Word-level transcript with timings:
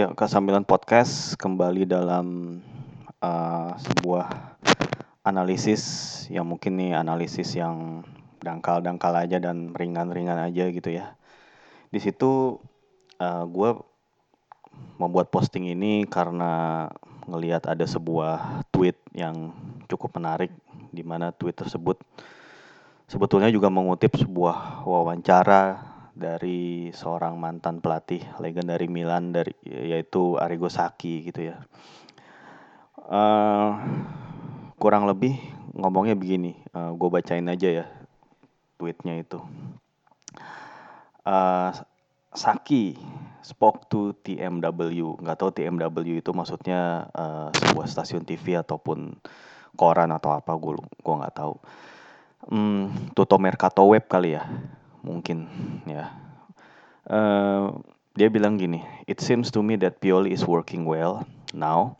Ya, 0.00 0.08
Kesambilan 0.16 0.64
Podcast 0.64 1.36
kembali 1.36 1.84
dalam 1.84 2.56
uh, 3.20 3.76
sebuah 3.76 4.56
analisis 5.28 6.24
yang 6.32 6.48
mungkin 6.48 6.80
nih 6.80 6.96
analisis 6.96 7.52
yang 7.52 8.00
dangkal-dangkal 8.40 9.12
aja 9.12 9.36
dan 9.36 9.76
ringan-ringan 9.76 10.40
aja 10.40 10.72
gitu 10.72 10.88
ya. 10.88 11.20
Di 11.92 12.00
situ 12.00 12.56
uh, 13.20 13.44
gue 13.44 13.70
membuat 14.96 15.28
posting 15.28 15.68
ini 15.68 16.08
karena 16.08 16.88
ngelihat 17.28 17.68
ada 17.68 17.84
sebuah 17.84 18.64
tweet 18.72 18.96
yang 19.12 19.52
cukup 19.84 20.16
menarik 20.16 20.48
di 20.96 21.04
mana 21.04 21.28
tweet 21.28 21.60
tersebut 21.60 22.00
sebetulnya 23.04 23.52
juga 23.52 23.68
mengutip 23.68 24.16
sebuah 24.16 24.80
wawancara 24.88 25.89
dari 26.14 26.90
seorang 26.90 27.38
mantan 27.38 27.78
pelatih 27.78 28.22
legenda 28.42 28.74
dari 28.74 28.90
Milan 28.90 29.30
dari 29.30 29.54
yaitu 29.66 30.36
Arrigo 30.36 30.66
Sacchi 30.66 31.22
gitu 31.26 31.54
ya. 31.54 31.56
Uh, 33.10 33.74
kurang 34.78 35.06
lebih 35.10 35.34
ngomongnya 35.74 36.14
begini, 36.14 36.54
uh, 36.74 36.90
eh, 36.90 36.90
gue 36.94 37.08
bacain 37.10 37.46
aja 37.50 37.68
ya 37.82 37.86
tweetnya 38.78 39.18
itu. 39.20 39.38
Uh, 41.26 41.74
Saki 42.30 42.94
spoke 43.42 43.90
to 43.90 44.14
TMW, 44.22 45.18
nggak 45.18 45.36
tahu 45.42 45.50
TMW 45.50 46.22
itu 46.22 46.30
maksudnya 46.30 47.10
uh, 47.10 47.50
sebuah 47.50 47.90
stasiun 47.90 48.22
TV 48.22 48.54
ataupun 48.62 49.18
koran 49.74 50.14
atau 50.14 50.38
apa, 50.38 50.54
gue 50.54 50.78
gue 50.78 51.14
nggak 51.18 51.34
tahu. 51.34 51.54
Hmm, 52.46 53.10
Tuto 53.12 53.36
Mercato 53.36 53.82
Web 53.84 54.06
kali 54.06 54.38
ya 54.38 54.46
mungkin 55.00 55.48
ya. 55.88 56.12
Uh, 57.10 57.80
dia 58.14 58.28
bilang 58.28 58.58
gini, 58.60 58.84
it 59.06 59.22
seems 59.22 59.48
to 59.50 59.64
me 59.64 59.78
that 59.78 60.02
Pioli 60.02 60.34
is 60.34 60.44
working 60.44 60.84
well 60.84 61.24
now. 61.54 61.96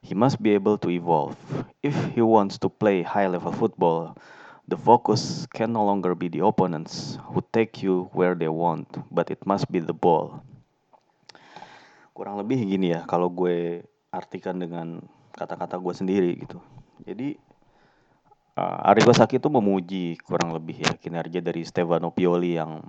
He 0.00 0.14
must 0.14 0.40
be 0.40 0.54
able 0.54 0.78
to 0.80 0.88
evolve. 0.88 1.36
If 1.82 1.96
he 2.14 2.22
wants 2.22 2.56
to 2.62 2.70
play 2.70 3.02
high 3.02 3.26
level 3.26 3.52
football, 3.52 4.16
the 4.68 4.76
focus 4.78 5.48
can 5.50 5.72
no 5.72 5.84
longer 5.84 6.14
be 6.14 6.28
the 6.28 6.44
opponents 6.44 7.18
who 7.32 7.42
take 7.52 7.82
you 7.82 8.08
where 8.12 8.36
they 8.36 8.48
want, 8.48 8.88
but 9.10 9.32
it 9.32 9.42
must 9.44 9.66
be 9.72 9.80
the 9.80 9.96
ball. 9.96 10.44
Kurang 12.14 12.38
lebih 12.40 12.62
gini 12.68 12.94
ya 12.94 13.08
kalau 13.08 13.32
gue 13.32 13.82
artikan 14.12 14.60
dengan 14.60 15.02
kata-kata 15.34 15.80
gue 15.80 15.94
sendiri 15.96 16.30
gitu. 16.40 16.60
Jadi 17.04 17.40
uh, 18.58 18.88
Arrigo 18.90 19.14
Sacchi 19.14 19.38
itu 19.38 19.46
memuji 19.46 20.18
kurang 20.26 20.50
lebih 20.50 20.82
ya 20.82 20.92
kinerja 20.98 21.38
dari 21.38 21.62
Stefano 21.62 22.10
Pioli 22.10 22.58
yang 22.58 22.82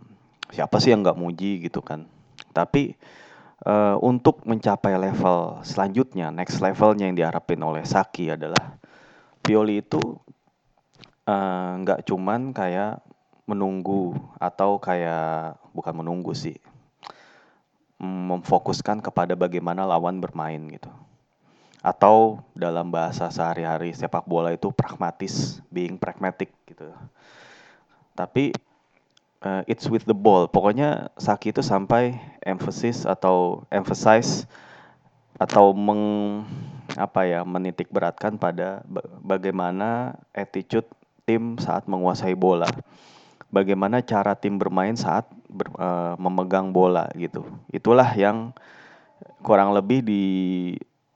siapa 0.49 0.81
sih 0.81 0.89
yang 0.89 1.05
nggak 1.05 1.19
muji 1.19 1.61
gitu 1.61 1.85
kan. 1.85 2.09
Tapi 2.49 2.97
uh, 3.69 4.01
untuk 4.01 4.41
mencapai 4.49 4.97
level 4.97 5.61
selanjutnya, 5.61 6.33
next 6.33 6.57
levelnya 6.59 7.05
yang 7.05 7.17
diharapin 7.17 7.61
oleh 7.61 7.85
Saki 7.85 8.33
adalah 8.33 8.81
Pioli 9.45 9.85
itu 9.85 10.01
nggak 11.79 11.99
uh, 12.01 12.05
cuman 12.09 12.57
kayak 12.57 13.05
menunggu 13.45 14.17
atau 14.41 14.81
kayak 14.81 15.57
bukan 15.73 15.93
menunggu 16.01 16.33
sih 16.33 16.57
memfokuskan 17.99 19.01
kepada 19.03 19.37
bagaimana 19.37 19.85
lawan 19.85 20.21
bermain 20.21 20.61
gitu 20.69 20.89
atau 21.79 22.43
dalam 22.51 22.91
bahasa 22.91 23.31
sehari-hari 23.31 23.95
sepak 23.95 24.27
bola 24.27 24.51
itu 24.51 24.67
pragmatis, 24.75 25.63
being 25.71 25.95
pragmatic 25.95 26.51
gitu. 26.67 26.91
Tapi 28.15 28.51
uh, 29.43 29.63
it's 29.63 29.87
with 29.87 30.03
the 30.03 30.15
ball. 30.15 30.47
Pokoknya 30.51 31.07
Saki 31.15 31.55
itu 31.55 31.63
sampai 31.63 32.19
emphasis 32.43 33.07
atau 33.07 33.63
emphasize 33.71 34.43
atau 35.39 35.71
meng 35.71 36.43
apa 36.99 37.23
ya 37.23 37.47
menitik 37.47 37.87
beratkan 37.93 38.35
pada 38.35 38.83
bagaimana 39.23 40.19
attitude 40.35 40.89
tim 41.23 41.55
saat 41.61 41.87
menguasai 41.87 42.35
bola. 42.35 42.67
Bagaimana 43.49 44.03
cara 44.05 44.37
tim 44.37 44.61
bermain 44.61 44.93
saat 44.93 45.25
ber, 45.49 45.73
uh, 45.79 46.13
memegang 46.19 46.69
bola 46.69 47.09
gitu. 47.17 47.41
Itulah 47.71 48.13
yang 48.13 48.53
kurang 49.41 49.73
lebih 49.73 50.05
di 50.05 50.23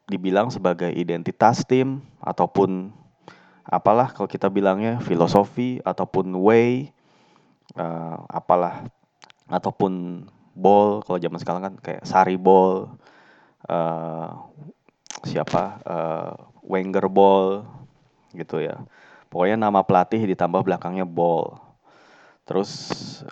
dibilang 0.07 0.51
sebagai 0.51 0.91
identitas 0.91 1.63
tim 1.63 2.03
ataupun 2.19 2.91
apalah 3.63 4.11
kalau 4.11 4.27
kita 4.27 4.51
bilangnya 4.51 4.99
filosofi 4.99 5.79
ataupun 5.87 6.35
way 6.43 6.91
uh, 7.79 8.19
apalah 8.27 8.83
ataupun 9.47 10.25
ball 10.53 10.99
kalau 11.01 11.19
zaman 11.19 11.39
sekarang 11.39 11.63
kan 11.63 11.73
kayak 11.79 12.03
Sari 12.03 12.35
ball 12.35 12.91
uh, 13.67 14.29
siapa 15.23 15.79
uh, 15.87 16.33
Wenger 16.63 17.07
ball 17.11 17.67
gitu 18.35 18.63
ya. 18.63 18.79
Pokoknya 19.27 19.57
nama 19.57 19.81
pelatih 19.81 20.21
ditambah 20.23 20.63
belakangnya 20.63 21.03
ball. 21.03 21.59
Terus 22.43 22.71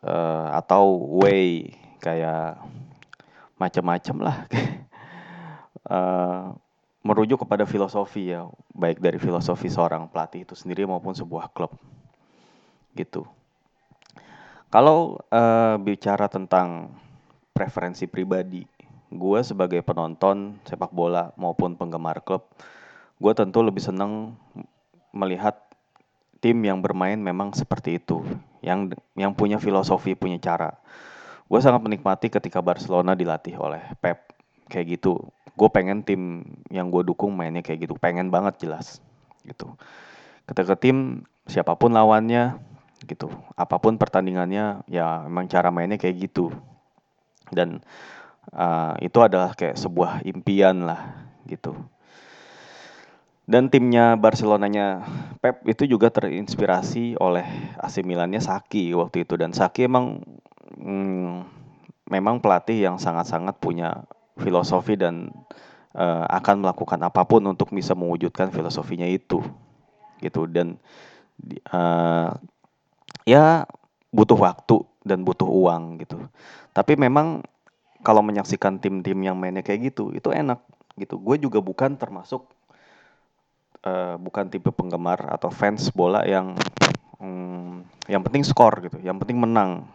uh, 0.03 0.51
atau 0.55 0.97
way 1.21 1.75
kayak 2.01 2.57
macam-macam 3.59 4.15
lah 4.25 4.37
uh, 5.91 6.55
merujuk 7.03 7.43
kepada 7.43 7.67
filosofi 7.67 8.31
ya, 8.31 8.47
baik 8.71 9.03
dari 9.03 9.19
filosofi 9.19 9.67
seorang 9.67 10.07
pelatih 10.07 10.47
itu 10.47 10.55
sendiri 10.55 10.87
maupun 10.87 11.11
sebuah 11.11 11.51
klub. 11.51 11.75
Gitu. 12.95 13.27
Kalau 14.71 15.19
uh, 15.27 15.75
bicara 15.83 16.31
tentang 16.31 16.95
preferensi 17.51 18.07
pribadi, 18.07 18.63
gue 19.11 19.39
sebagai 19.43 19.83
penonton 19.83 20.55
sepak 20.63 20.95
bola 20.95 21.35
maupun 21.35 21.75
penggemar 21.75 22.23
klub, 22.23 22.47
gue 23.19 23.33
tentu 23.35 23.59
lebih 23.59 23.83
senang 23.83 24.39
melihat 25.11 25.59
tim 26.39 26.55
yang 26.63 26.79
bermain 26.79 27.19
memang 27.19 27.51
seperti 27.51 27.99
itu, 27.99 28.23
yang 28.63 28.95
yang 29.19 29.35
punya 29.35 29.59
filosofi, 29.59 30.15
punya 30.15 30.39
cara. 30.39 30.79
Gue 31.51 31.59
sangat 31.59 31.83
menikmati 31.83 32.31
ketika 32.31 32.63
Barcelona 32.63 33.11
dilatih 33.11 33.59
oleh 33.59 33.83
Pep 33.99 34.31
kayak 34.71 34.95
gitu 34.95 35.19
gue 35.55 35.69
pengen 35.71 36.03
tim 36.05 36.43
yang 36.71 36.87
gue 36.89 37.03
dukung 37.03 37.35
mainnya 37.35 37.63
kayak 37.63 37.89
gitu. 37.89 37.93
Pengen 37.97 38.31
banget 38.31 38.67
jelas 38.67 38.99
gitu. 39.43 39.73
Ketika 40.47 40.75
tim 40.77 41.27
siapa 41.47 41.75
pun 41.75 41.91
lawannya 41.93 42.57
gitu. 43.05 43.29
Apa 43.57 43.81
pun 43.81 43.97
pertandingannya 43.97 44.85
ya 44.87 45.25
emang 45.25 45.49
cara 45.49 45.73
mainnya 45.73 45.97
kayak 45.97 46.31
gitu. 46.31 46.53
Dan 47.51 47.83
uh, 48.53 48.95
itu 49.03 49.19
adalah 49.19 49.53
kayak 49.57 49.77
sebuah 49.77 50.23
impian 50.23 50.85
lah 50.85 51.27
gitu. 51.49 51.75
Dan 53.51 53.67
timnya 53.67 54.15
Barcelonanya 54.15 55.03
Pep 55.43 55.65
itu 55.67 55.83
juga 55.83 56.07
terinspirasi 56.07 57.19
oleh 57.19 57.75
AC 57.75 58.05
Milannya 58.05 58.39
Saki 58.39 58.95
waktu 58.95 59.27
itu. 59.27 59.35
Dan 59.35 59.51
Saki 59.51 59.89
emang 59.89 60.23
mm, 60.77 61.35
memang 62.07 62.39
pelatih 62.39 62.79
yang 62.79 62.95
sangat-sangat 63.01 63.57
punya 63.59 64.07
filosofi 64.39 64.95
dan 64.95 65.31
uh, 65.95 66.25
akan 66.27 66.63
melakukan 66.63 66.99
apa 67.03 67.23
pun 67.27 67.43
untuk 67.47 67.71
bisa 67.75 67.95
mewujudkan 67.97 68.51
filosofinya 68.51 69.07
itu 69.07 69.43
gitu. 70.23 70.47
Dan 70.47 70.77
uh, 71.73 72.31
ya 73.27 73.65
butuh 74.11 74.37
waktu 74.37 74.83
dan 75.01 75.25
butuh 75.25 75.47
uang 75.47 76.03
gitu. 76.03 76.17
Tapi 76.71 76.95
memang 76.95 77.43
kalau 78.01 78.25
menyaksikan 78.25 78.81
tim-tim 78.81 79.17
yang 79.21 79.37
mainnya 79.37 79.61
kayak 79.61 79.93
gitu 79.93 80.13
itu 80.13 80.29
enak 80.33 80.61
gitu. 80.97 81.17
Gue 81.17 81.37
juga 81.37 81.61
bukan 81.61 81.97
termasuk 81.97 82.45
uh, 83.85 84.15
bukan 84.17 84.49
tipe 84.49 84.69
penggemar 84.73 85.21
atau 85.29 85.49
fans 85.53 85.89
bola 85.93 86.25
yang 86.25 86.57
um, 87.21 87.85
yang 88.09 88.21
penting 88.25 88.45
skor 88.45 88.81
gitu. 88.83 88.97
Yang 89.01 89.25
penting 89.25 89.37
menang 89.41 89.85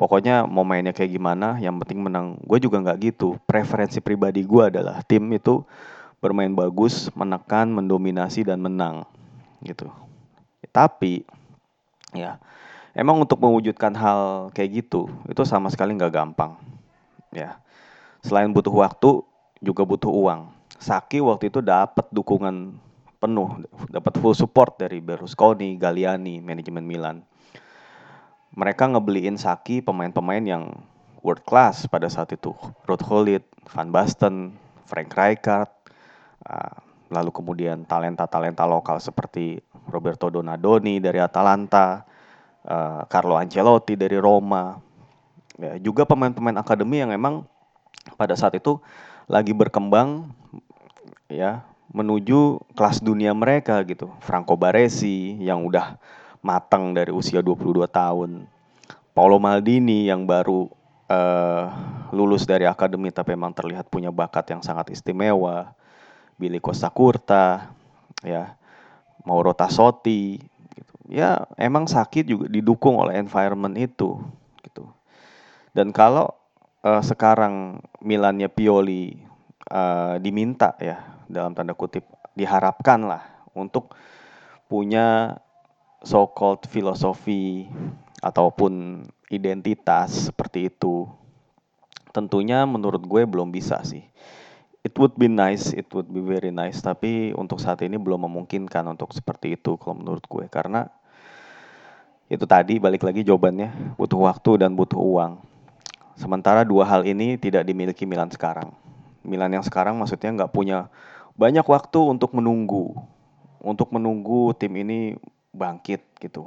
pokoknya 0.00 0.48
mau 0.48 0.64
mainnya 0.64 0.96
kayak 0.96 1.12
gimana 1.12 1.60
yang 1.60 1.76
penting 1.84 2.00
menang. 2.00 2.40
Gue 2.48 2.56
juga 2.56 2.80
nggak 2.80 3.12
gitu. 3.12 3.36
Preferensi 3.44 4.00
pribadi 4.00 4.40
gue 4.40 4.72
adalah 4.72 5.04
tim 5.04 5.28
itu 5.36 5.60
bermain 6.24 6.48
bagus 6.48 7.12
menekan 7.12 7.68
mendominasi 7.68 8.48
dan 8.48 8.64
menang 8.64 9.04
gitu. 9.60 9.92
Tapi 10.72 11.28
ya 12.16 12.40
emang 12.96 13.20
untuk 13.20 13.36
mewujudkan 13.44 13.92
hal 13.92 14.48
kayak 14.56 14.82
gitu 14.82 15.12
itu 15.28 15.44
sama 15.44 15.68
sekali 15.68 15.92
nggak 15.92 16.16
gampang 16.16 16.56
ya. 17.36 17.60
Selain 18.24 18.48
butuh 18.48 18.72
waktu 18.72 19.20
juga 19.60 19.84
butuh 19.84 20.08
uang. 20.08 20.48
Saki 20.80 21.20
waktu 21.20 21.52
itu 21.52 21.60
dapat 21.60 22.08
dukungan 22.08 22.72
penuh 23.20 23.68
dapat 23.92 24.16
full 24.16 24.32
support 24.32 24.80
dari 24.80 24.96
Berlusconi, 25.04 25.76
Galliani, 25.76 26.40
manajemen 26.40 26.88
Milan 26.88 27.20
mereka 28.54 28.90
ngebeliin 28.90 29.38
Saki 29.38 29.82
pemain-pemain 29.82 30.42
yang 30.42 30.64
world 31.22 31.44
class 31.46 31.86
pada 31.86 32.10
saat 32.10 32.34
itu. 32.34 32.50
Ruud 32.88 33.02
Gullit, 33.04 33.44
Van 33.70 33.88
Basten, 33.92 34.56
Frank 34.88 35.12
Rijkaard, 35.14 35.70
uh, 36.48 36.74
lalu 37.10 37.30
kemudian 37.30 37.86
talenta-talenta 37.86 38.66
lokal 38.66 38.98
seperti 38.98 39.62
Roberto 39.90 40.30
Donadoni 40.30 40.98
dari 40.98 41.22
Atalanta, 41.22 42.02
uh, 42.66 43.06
Carlo 43.06 43.38
Ancelotti 43.38 43.94
dari 43.94 44.18
Roma, 44.18 44.78
ya, 45.58 45.76
juga 45.78 46.08
pemain-pemain 46.08 46.58
akademi 46.58 47.02
yang 47.02 47.12
memang 47.14 47.46
pada 48.16 48.34
saat 48.34 48.56
itu 48.56 48.80
lagi 49.30 49.54
berkembang 49.54 50.32
ya 51.30 51.62
menuju 51.90 52.58
kelas 52.74 53.02
dunia 53.02 53.34
mereka 53.34 53.78
gitu. 53.86 54.10
Franco 54.22 54.54
Baresi 54.54 55.38
yang 55.42 55.66
udah 55.66 55.98
matang 56.40 56.96
dari 56.96 57.12
usia 57.12 57.44
22 57.44 57.84
tahun. 57.88 58.48
Paulo 59.12 59.36
Maldini 59.36 60.08
yang 60.08 60.24
baru 60.24 60.70
uh, 61.10 61.64
lulus 62.10 62.48
dari 62.48 62.64
akademi 62.64 63.12
tapi 63.12 63.36
memang 63.36 63.52
terlihat 63.52 63.88
punya 63.92 64.08
bakat 64.08 64.50
yang 64.52 64.62
sangat 64.64 64.92
istimewa. 64.92 65.76
Billy 66.40 66.56
Costa 66.56 66.88
Curta, 66.88 67.68
ya, 68.24 68.56
Mauro 69.28 69.52
Tassotti, 69.52 70.40
gitu. 70.72 70.94
Ya, 71.12 71.44
emang 71.60 71.84
sakit 71.84 72.24
juga 72.24 72.46
didukung 72.48 72.96
oleh 72.96 73.20
environment 73.20 73.76
itu, 73.76 74.16
gitu. 74.64 74.88
Dan 75.76 75.92
kalau 75.92 76.32
uh, 76.80 77.04
sekarang 77.04 77.84
Milannya 78.00 78.48
Pioli 78.48 79.20
uh, 79.68 80.16
diminta 80.16 80.74
ya 80.80 81.04
dalam 81.28 81.52
tanda 81.52 81.76
kutip 81.76 82.08
diharapkan 82.34 83.04
lah 83.04 83.22
untuk 83.52 83.92
punya 84.70 85.36
so 86.00 86.28
called 86.32 86.64
filosofi 86.68 87.68
ataupun 88.20 89.04
identitas 89.28 90.32
seperti 90.32 90.68
itu. 90.72 91.08
Tentunya 92.10 92.66
menurut 92.66 93.00
gue 93.06 93.22
belum 93.22 93.54
bisa 93.54 93.80
sih. 93.86 94.02
It 94.80 94.96
would 94.96 95.14
be 95.20 95.28
nice, 95.28 95.76
it 95.76 95.92
would 95.92 96.08
be 96.08 96.24
very 96.24 96.48
nice, 96.48 96.80
tapi 96.80 97.36
untuk 97.36 97.60
saat 97.60 97.84
ini 97.84 98.00
belum 98.00 98.24
memungkinkan 98.24 98.88
untuk 98.88 99.12
seperti 99.12 99.60
itu 99.60 99.76
kalau 99.76 100.00
menurut 100.00 100.24
gue 100.24 100.48
karena 100.48 100.88
itu 102.32 102.48
tadi 102.48 102.80
balik 102.80 103.04
lagi 103.04 103.20
jawabannya 103.20 103.98
butuh 104.00 104.20
waktu 104.24 104.64
dan 104.64 104.72
butuh 104.72 104.96
uang. 104.96 105.42
Sementara 106.16 106.64
dua 106.64 106.88
hal 106.88 107.04
ini 107.04 107.36
tidak 107.36 107.68
dimiliki 107.68 108.08
Milan 108.08 108.32
sekarang. 108.32 108.72
Milan 109.20 109.52
yang 109.52 109.64
sekarang 109.66 110.00
maksudnya 110.00 110.32
nggak 110.32 110.52
punya 110.54 110.88
banyak 111.36 111.66
waktu 111.66 112.00
untuk 112.00 112.32
menunggu, 112.32 112.96
untuk 113.60 113.92
menunggu 113.92 114.56
tim 114.56 114.72
ini 114.80 115.20
bangkit 115.50 116.02
gitu. 116.22 116.46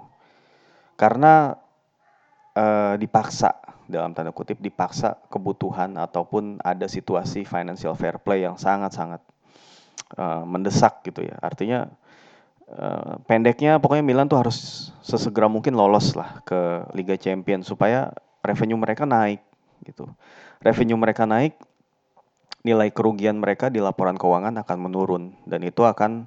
Karena 0.96 1.58
uh, 2.56 2.96
dipaksa 2.96 3.60
dalam 3.84 4.16
tanda 4.16 4.32
kutip 4.32 4.64
dipaksa 4.64 5.20
kebutuhan 5.28 6.00
ataupun 6.00 6.64
ada 6.64 6.88
situasi 6.88 7.44
financial 7.44 7.94
fair 8.00 8.16
play 8.18 8.48
yang 8.48 8.56
sangat-sangat 8.56 9.20
uh, 10.16 10.44
mendesak 10.48 11.04
gitu 11.04 11.28
ya. 11.28 11.36
Artinya 11.44 11.92
uh, 12.72 13.20
pendeknya 13.28 13.78
pokoknya 13.78 14.06
Milan 14.06 14.32
tuh 14.32 14.40
harus 14.40 14.90
sesegera 15.04 15.52
mungkin 15.52 15.76
lolos 15.76 16.16
lah 16.16 16.40
ke 16.48 16.88
Liga 16.96 17.20
Champions 17.20 17.68
supaya 17.68 18.16
revenue 18.40 18.80
mereka 18.80 19.04
naik 19.04 19.44
gitu. 19.84 20.08
Revenue 20.64 20.96
mereka 20.96 21.28
naik, 21.28 21.60
nilai 22.64 22.88
kerugian 22.96 23.36
mereka 23.36 23.68
di 23.68 23.84
laporan 23.84 24.16
keuangan 24.16 24.64
akan 24.64 24.78
menurun 24.80 25.36
dan 25.44 25.60
itu 25.68 25.84
akan 25.84 26.24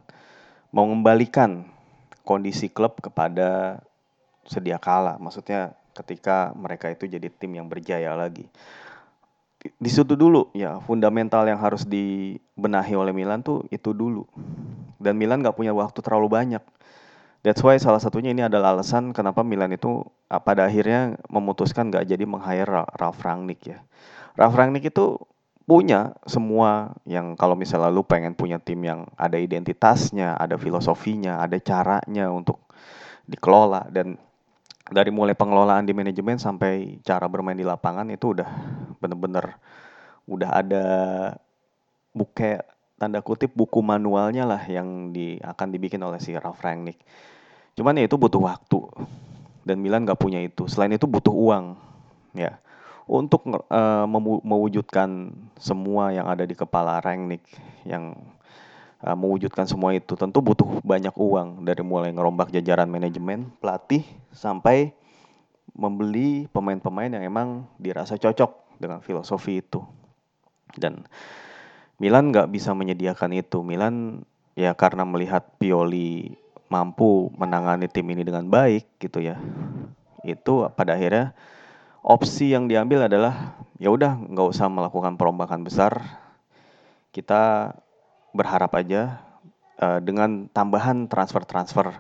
mengembalikan 0.77 1.65
kondisi 2.27 2.67
klub 2.67 2.99
kepada 2.99 3.79
sedia 4.43 4.83
kala. 4.83 5.15
Maksudnya 5.23 5.79
ketika 5.95 6.51
mereka 6.59 6.91
itu 6.91 7.07
jadi 7.07 7.31
tim 7.31 7.55
yang 7.55 7.71
berjaya 7.71 8.13
lagi. 8.19 8.51
Di 9.67 9.91
situ 9.91 10.15
dulu 10.15 10.51
ya 10.53 10.79
fundamental 10.85 11.47
yang 11.47 11.59
harus 11.59 11.87
dibenahi 11.87 12.95
oleh 12.99 13.15
Milan 13.15 13.47
tuh 13.47 13.63
itu 13.71 13.95
dulu. 13.95 14.27
Dan 14.99 15.15
Milan 15.15 15.41
gak 15.47 15.55
punya 15.55 15.71
waktu 15.71 16.03
terlalu 16.03 16.29
banyak. 16.29 16.63
That's 17.47 17.63
why 17.63 17.79
salah 17.79 18.03
satunya 18.03 18.35
ini 18.35 18.43
adalah 18.43 18.75
alasan 18.75 19.15
kenapa 19.15 19.47
Milan 19.47 19.71
itu 19.71 20.03
ah, 20.27 20.43
pada 20.43 20.67
akhirnya 20.67 21.15
memutuskan 21.31 21.95
gak 21.95 22.11
jadi 22.11 22.27
meng-hire 22.27 22.67
Ralf 22.99 23.23
Rangnick 23.23 23.71
ya. 23.71 23.79
Ralf 24.35 24.59
Rangnick 24.59 24.91
itu 24.91 25.19
punya 25.67 26.15
semua 26.31 26.95
yang 27.03 27.35
kalau 27.35 27.59
misalnya 27.59 27.91
lu 27.91 28.07
pengen 28.07 28.39
punya 28.39 28.63
tim 28.63 28.79
yang 28.87 29.11
ada 29.19 29.35
identitasnya, 29.35 30.39
ada 30.39 30.55
filosofinya, 30.55 31.43
ada 31.43 31.59
caranya 31.59 32.31
untuk 32.31 32.63
dikelola 33.27 33.91
dan 33.91 34.15
dari 34.87 35.11
mulai 35.11 35.35
pengelolaan 35.35 35.83
di 35.83 35.91
manajemen 35.91 36.39
sampai 36.39 37.03
cara 37.03 37.27
bermain 37.27 37.59
di 37.59 37.67
lapangan 37.67 38.07
itu 38.15 38.39
udah 38.39 38.47
bener-bener 39.03 39.59
udah 40.31 40.51
ada 40.55 40.87
buke 42.15 42.63
tanda 42.95 43.19
kutip 43.19 43.51
buku 43.51 43.83
manualnya 43.83 44.47
lah 44.47 44.63
yang 44.71 45.11
di, 45.11 45.37
akan 45.43 45.69
dibikin 45.75 46.01
oleh 46.07 46.23
si 46.23 46.33
Ralf 46.33 46.63
Rangnick. 46.63 47.03
Cuman 47.75 47.99
ya 47.99 48.07
itu 48.07 48.15
butuh 48.15 48.41
waktu 48.41 48.81
dan 49.67 49.83
Milan 49.83 50.07
nggak 50.07 50.23
punya 50.23 50.39
itu. 50.41 50.71
Selain 50.71 50.95
itu 50.95 51.05
butuh 51.05 51.35
uang, 51.35 51.77
ya 52.39 52.57
untuk 53.07 53.47
uh, 53.71 54.07
mewujudkan 54.43 55.31
semua 55.57 56.11
yang 56.11 56.27
ada 56.27 56.43
di 56.43 56.59
kepala 56.59 56.99
Rangnick 56.99 57.47
yang 57.87 58.19
uh, 59.03 59.15
mewujudkan 59.15 59.71
semua 59.71 59.95
itu 59.95 60.19
tentu 60.19 60.43
butuh 60.43 60.83
banyak 60.83 61.15
uang 61.15 61.63
dari 61.63 61.87
mulai 61.87 62.11
ngerombak 62.11 62.51
jajaran 62.51 62.91
manajemen, 62.91 63.55
pelatih 63.63 64.03
sampai 64.35 64.91
membeli 65.71 66.51
pemain-pemain 66.51 67.15
yang 67.15 67.25
emang 67.25 67.49
dirasa 67.79 68.19
cocok 68.19 68.81
dengan 68.83 68.99
filosofi 68.99 69.63
itu. 69.63 69.87
Dan 70.75 71.07
Milan 71.97 72.35
nggak 72.35 72.51
bisa 72.51 72.75
menyediakan 72.75 73.33
itu. 73.39 73.63
Milan 73.63 74.27
ya 74.59 74.75
karena 74.75 75.07
melihat 75.07 75.57
Pioli 75.57 76.35
mampu 76.67 77.31
menangani 77.39 77.87
tim 77.87 78.05
ini 78.11 78.27
dengan 78.27 78.51
baik 78.51 78.99
gitu 78.99 79.23
ya. 79.23 79.39
Itu 80.27 80.67
pada 80.75 80.99
akhirnya 80.99 81.33
opsi 82.07 82.55
yang 82.55 82.71
diambil 82.71 83.11
adalah 83.11 83.59
ya 83.83 83.91
udah 83.91 84.15
nggak 84.31 84.49
usah 84.55 84.71
melakukan 84.71 85.19
perombakan 85.19 85.67
besar. 85.67 85.99
Kita 87.11 87.75
berharap 88.31 88.71
aja 88.79 89.19
uh, 89.83 89.99
dengan 89.99 90.47
tambahan 90.55 91.11
transfer-transfer 91.11 91.91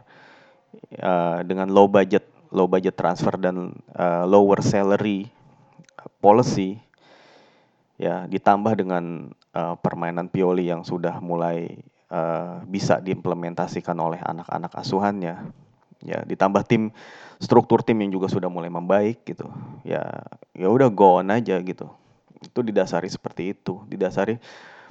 uh, 1.03 1.43
dengan 1.43 1.67
low 1.75 1.91
budget 1.91 2.23
low 2.55 2.71
budget 2.71 2.95
transfer 2.95 3.35
dan 3.35 3.75
uh, 3.99 4.23
lower 4.29 4.63
salary 4.63 5.27
policy 6.23 6.79
ya 7.97 8.29
ditambah 8.29 8.77
dengan 8.77 9.33
uh, 9.57 9.75
permainan 9.81 10.29
Pioli 10.29 10.69
yang 10.69 10.85
sudah 10.85 11.19
mulai 11.19 11.81
uh, 12.13 12.61
bisa 12.69 13.01
diimplementasikan 13.01 13.97
oleh 13.97 14.21
anak-anak 14.21 14.73
asuhannya 14.77 15.66
ya 16.05 16.25
ditambah 16.25 16.65
tim 16.69 16.93
struktur 17.41 17.85
tim 17.85 18.01
yang 18.01 18.13
juga 18.13 18.29
sudah 18.33 18.49
mulai 18.49 18.73
membaik 18.73 19.25
gitu. 19.25 19.49
Ya 19.85 20.25
ya 20.57 20.69
udah 20.69 20.89
go 20.93 21.21
on 21.21 21.33
aja 21.33 21.61
gitu. 21.61 21.89
Itu 22.41 22.61
didasari 22.65 23.09
seperti 23.09 23.57
itu. 23.57 23.85
Didasari 23.89 24.37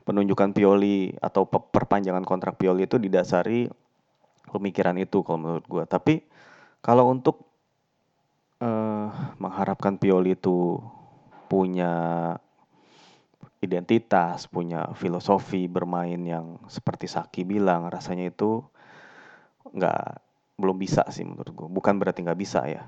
penunjukan 0.05 0.53
Pioli 0.53 1.17
atau 1.17 1.49
perpanjangan 1.49 2.21
kontrak 2.21 2.61
Pioli 2.61 2.85
itu 2.85 3.01
didasari 3.01 3.65
pemikiran 4.53 4.95
itu 5.01 5.25
kalau 5.25 5.39
menurut 5.41 5.65
gue. 5.65 5.83
Tapi 5.89 6.21
kalau 6.85 7.09
untuk 7.09 7.41
uh, 8.61 9.09
mengharapkan 9.41 9.97
Pioli 9.97 10.37
itu 10.37 10.77
punya 11.49 11.93
identitas, 13.65 14.45
punya 14.45 14.93
filosofi 14.93 15.65
bermain 15.65 16.21
yang 16.21 16.61
seperti 16.69 17.09
Saki 17.09 17.41
bilang, 17.41 17.89
rasanya 17.89 18.29
itu 18.29 18.61
nggak 19.73 20.24
belum 20.55 20.79
bisa 20.79 21.03
sih 21.11 21.27
menurut 21.27 21.51
gue. 21.51 21.67
Bukan 21.67 21.99
berarti 21.99 22.23
nggak 22.23 22.39
bisa 22.39 22.63
ya, 22.67 22.83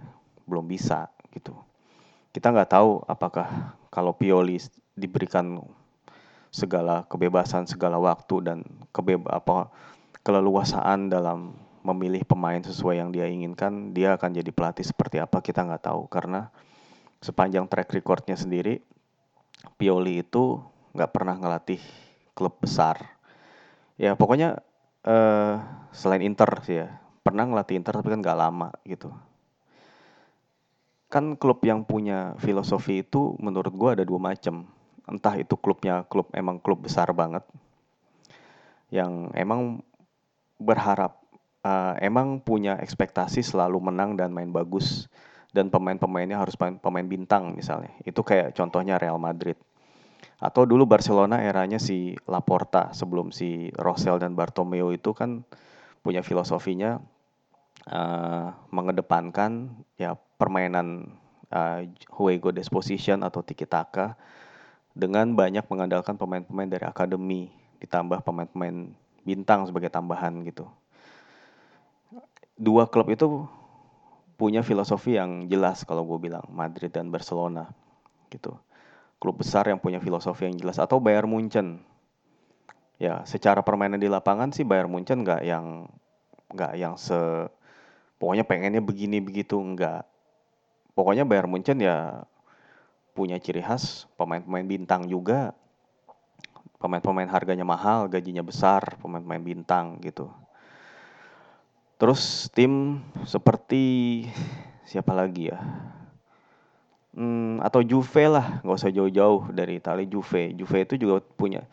belum 0.48 0.68
bisa 0.68 1.12
gitu. 1.36 1.56
Kita 2.32 2.52
nggak 2.52 2.72
tahu 2.72 3.04
apakah 3.08 3.76
kalau 3.92 4.16
Pioli 4.16 4.60
diberikan 4.98 5.62
segala 6.52 7.04
kebebasan 7.06 7.68
segala 7.68 8.00
waktu 8.00 8.36
dan 8.42 8.60
kebeba 8.96 9.30
apa 9.38 9.70
keleluasaan 10.24 11.12
dalam 11.12 11.54
memilih 11.86 12.24
pemain 12.28 12.60
sesuai 12.60 13.00
yang 13.00 13.10
dia 13.14 13.30
inginkan 13.30 13.96
dia 13.96 14.16
akan 14.18 14.36
jadi 14.36 14.52
pelatih 14.52 14.84
seperti 14.84 15.22
apa 15.22 15.40
kita 15.40 15.64
nggak 15.64 15.88
tahu 15.88 16.10
karena 16.12 16.52
sepanjang 17.24 17.70
track 17.70 17.94
recordnya 17.94 18.36
sendiri 18.36 18.84
Pioli 19.80 20.26
itu 20.26 20.60
nggak 20.98 21.12
pernah 21.14 21.36
ngelatih 21.38 21.80
klub 22.36 22.58
besar 22.60 23.18
ya 23.96 24.18
pokoknya 24.20 24.60
uh, 25.08 25.56
selain 25.96 26.26
Inter 26.26 26.50
sih 26.66 26.84
ya 26.84 26.90
pernah 27.28 27.44
ngelatih 27.44 27.76
Inter 27.76 28.00
tapi 28.00 28.08
kan 28.16 28.24
nggak 28.24 28.40
lama 28.40 28.72
gitu. 28.88 29.12
Kan 31.12 31.36
klub 31.36 31.60
yang 31.68 31.84
punya 31.84 32.40
filosofi 32.40 33.04
itu 33.04 33.36
menurut 33.44 33.76
gue 33.76 33.90
ada 34.00 34.04
dua 34.08 34.20
macam 34.24 34.64
entah 35.08 35.36
itu 35.36 35.60
klubnya 35.60 36.08
klub 36.08 36.32
emang 36.32 36.60
klub 36.60 36.84
besar 36.84 37.12
banget 37.12 37.44
yang 38.88 39.32
emang 39.36 39.84
berharap 40.60 41.20
uh, 41.64 42.00
emang 42.00 42.40
punya 42.40 42.80
ekspektasi 42.80 43.44
selalu 43.44 43.92
menang 43.92 44.16
dan 44.16 44.32
main 44.32 44.52
bagus 44.52 45.12
dan 45.52 45.72
pemain-pemainnya 45.72 46.40
harus 46.40 46.56
pemain, 46.56 46.80
pemain 46.80 47.08
bintang 47.08 47.56
misalnya. 47.56 47.92
Itu 48.04 48.24
kayak 48.24 48.56
contohnya 48.56 49.00
Real 49.00 49.20
Madrid. 49.20 49.56
Atau 50.38 50.70
dulu 50.70 50.86
Barcelona 50.86 51.42
eranya 51.42 51.82
si 51.82 52.14
Laporta 52.30 52.94
sebelum 52.94 53.34
si 53.34 53.74
Rosel 53.74 54.22
dan 54.22 54.38
Bartomeu 54.38 54.94
itu 54.94 55.14
kan 55.14 55.46
punya 56.06 56.22
filosofinya 56.22 57.02
uh, 57.86 58.56
mengedepankan 58.74 59.78
ya 60.00 60.18
permainan 60.42 61.14
uh, 61.54 61.86
juego 62.18 62.50
disposition 62.50 63.22
atau 63.22 63.46
tiki 63.46 63.70
taka 63.70 64.18
dengan 64.98 65.30
banyak 65.38 65.62
mengandalkan 65.70 66.18
pemain-pemain 66.18 66.70
dari 66.70 66.86
akademi 66.90 67.54
ditambah 67.78 68.26
pemain-pemain 68.26 68.90
bintang 69.22 69.70
sebagai 69.70 69.94
tambahan 69.94 70.42
gitu. 70.48 70.66
Dua 72.58 72.90
klub 72.90 73.14
itu 73.14 73.46
punya 74.38 74.66
filosofi 74.66 75.18
yang 75.18 75.46
jelas 75.46 75.86
kalau 75.86 76.06
gue 76.06 76.30
bilang 76.30 76.46
Madrid 76.50 76.90
dan 76.90 77.14
Barcelona 77.14 77.70
gitu. 78.34 78.58
Klub 79.18 79.38
besar 79.42 79.66
yang 79.66 79.82
punya 79.82 79.98
filosofi 79.98 80.46
yang 80.46 80.58
jelas 80.58 80.78
atau 80.78 81.02
Bayern 81.02 81.30
Munchen. 81.30 81.82
Ya, 82.98 83.22
secara 83.30 83.62
permainan 83.62 84.02
di 84.02 84.10
lapangan 84.10 84.50
sih 84.50 84.66
Bayern 84.66 84.90
Munchen 84.90 85.22
nggak 85.22 85.42
yang 85.46 85.90
nggak 86.50 86.74
yang 86.78 86.98
se 86.98 87.18
pokoknya 88.18 88.46
pengennya 88.46 88.82
begini 88.82 89.22
begitu. 89.22 89.58
Nggak 89.58 90.06
pokoknya 90.94 91.24
Bayern 91.26 91.50
Munchen 91.50 91.82
ya 91.82 92.26
punya 93.18 93.42
ciri 93.42 93.66
khas 93.66 94.06
pemain-pemain 94.18 94.66
bintang 94.66 95.06
juga. 95.10 95.54
Pemain-pemain 96.78 97.26
harganya 97.26 97.66
mahal 97.66 98.06
gajinya 98.06 98.46
besar 98.46 99.02
pemain-pemain 99.02 99.42
bintang 99.42 99.98
gitu. 100.06 100.30
Terus 101.98 102.46
tim 102.54 103.02
seperti 103.26 104.26
siapa 104.86 105.18
lagi 105.18 105.50
ya? 105.50 105.58
Hmm, 107.18 107.58
atau 107.66 107.82
Juve 107.82 108.30
lah. 108.30 108.62
Nggak 108.62 108.78
usah 108.78 108.94
jauh-jauh 108.94 109.50
dari 109.50 109.82
Italia 109.82 110.06
Juve. 110.06 110.54
Juve 110.54 110.86
itu 110.86 111.02
juga 111.02 111.26
punya 111.34 111.66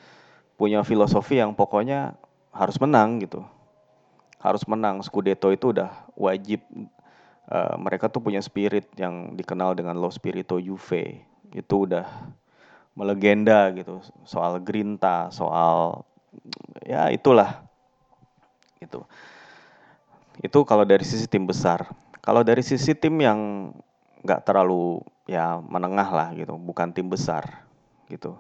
punya 0.57 0.81
filosofi 0.81 1.37
yang 1.37 1.53
pokoknya 1.53 2.17
harus 2.55 2.81
menang 2.81 3.21
gitu 3.21 3.45
harus 4.45 4.69
menang. 4.69 5.01
Scudetto 5.01 5.49
itu 5.49 5.73
udah 5.73 5.89
wajib 6.13 6.61
uh, 7.49 7.81
mereka 7.81 8.13
tuh 8.13 8.21
punya 8.21 8.45
spirit 8.45 8.85
yang 9.01 9.33
dikenal 9.33 9.73
dengan 9.73 9.97
Lo 9.97 10.13
Spirito 10.13 10.61
Juve. 10.61 11.25
Itu 11.57 11.89
udah 11.89 12.05
melegenda 12.95 13.75
gitu 13.75 13.99
soal 14.23 14.63
grinta 14.63 15.27
soal 15.35 16.07
ya 16.87 17.11
itulah 17.11 17.67
itu 18.79 19.03
itu 20.43 20.59
kalau 20.67 20.83
dari 20.83 21.07
sisi 21.07 21.31
tim 21.31 21.47
besar. 21.47 21.87
Kalau 22.25 22.41
dari 22.41 22.65
sisi 22.65 22.97
tim 22.97 23.15
yang 23.21 23.71
nggak 24.25 24.49
terlalu 24.49 25.05
ya 25.29 25.61
menengah 25.61 26.09
lah 26.09 26.29
gitu 26.33 26.57
bukan 26.57 26.91
tim 26.91 27.07
besar 27.07 27.63
gitu. 28.09 28.35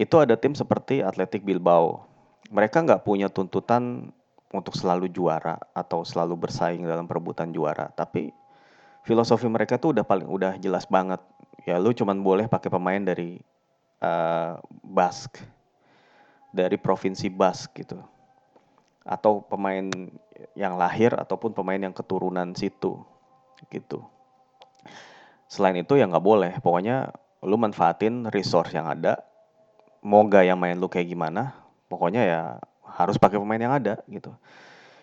Itu 0.00 0.18
ada 0.18 0.34
tim 0.34 0.56
seperti 0.56 1.04
Atletic 1.04 1.44
Bilbao. 1.44 2.08
Mereka 2.48 2.80
nggak 2.82 3.04
punya 3.04 3.28
tuntutan 3.28 4.10
untuk 4.52 4.72
selalu 4.72 5.12
juara 5.12 5.60
atau 5.76 6.04
selalu 6.04 6.48
bersaing 6.48 6.84
dalam 6.84 7.04
perebutan 7.04 7.52
juara. 7.52 7.92
Tapi 7.92 8.32
filosofi 9.04 9.48
mereka 9.48 9.76
tuh 9.76 9.96
udah 9.96 10.04
paling 10.04 10.28
udah 10.28 10.56
jelas 10.56 10.88
banget. 10.88 11.20
Ya 11.68 11.76
lu 11.76 11.92
cuman 11.92 12.24
boleh 12.24 12.48
pakai 12.48 12.72
pemain 12.72 13.00
dari 13.00 13.40
uh, 14.00 14.56
Basque 14.80 15.44
dari 16.52 16.80
provinsi 16.80 17.28
Basque 17.28 17.84
gitu. 17.84 18.00
Atau 19.04 19.44
pemain 19.48 19.88
yang 20.56 20.76
lahir 20.76 21.16
ataupun 21.16 21.52
pemain 21.52 21.80
yang 21.80 21.92
keturunan 21.92 22.52
situ 22.56 23.00
gitu. 23.68 24.04
Selain 25.48 25.76
itu 25.76 25.96
ya 25.96 26.08
nggak 26.08 26.24
boleh. 26.24 26.52
Pokoknya 26.60 27.12
lu 27.44 27.56
manfaatin 27.56 28.28
resource 28.32 28.72
yang 28.72 28.88
ada 28.88 29.20
mau 30.04 30.24
gaya 30.28 30.56
main 30.56 30.76
lu 30.76 30.88
kayak 30.88 31.08
gimana. 31.08 31.56
Pokoknya 31.88 32.22
ya 32.24 32.40
harus 32.96 33.20
pakai 33.20 33.36
pemain 33.36 33.60
yang 33.60 33.74
ada 33.74 34.00
gitu. 34.08 34.32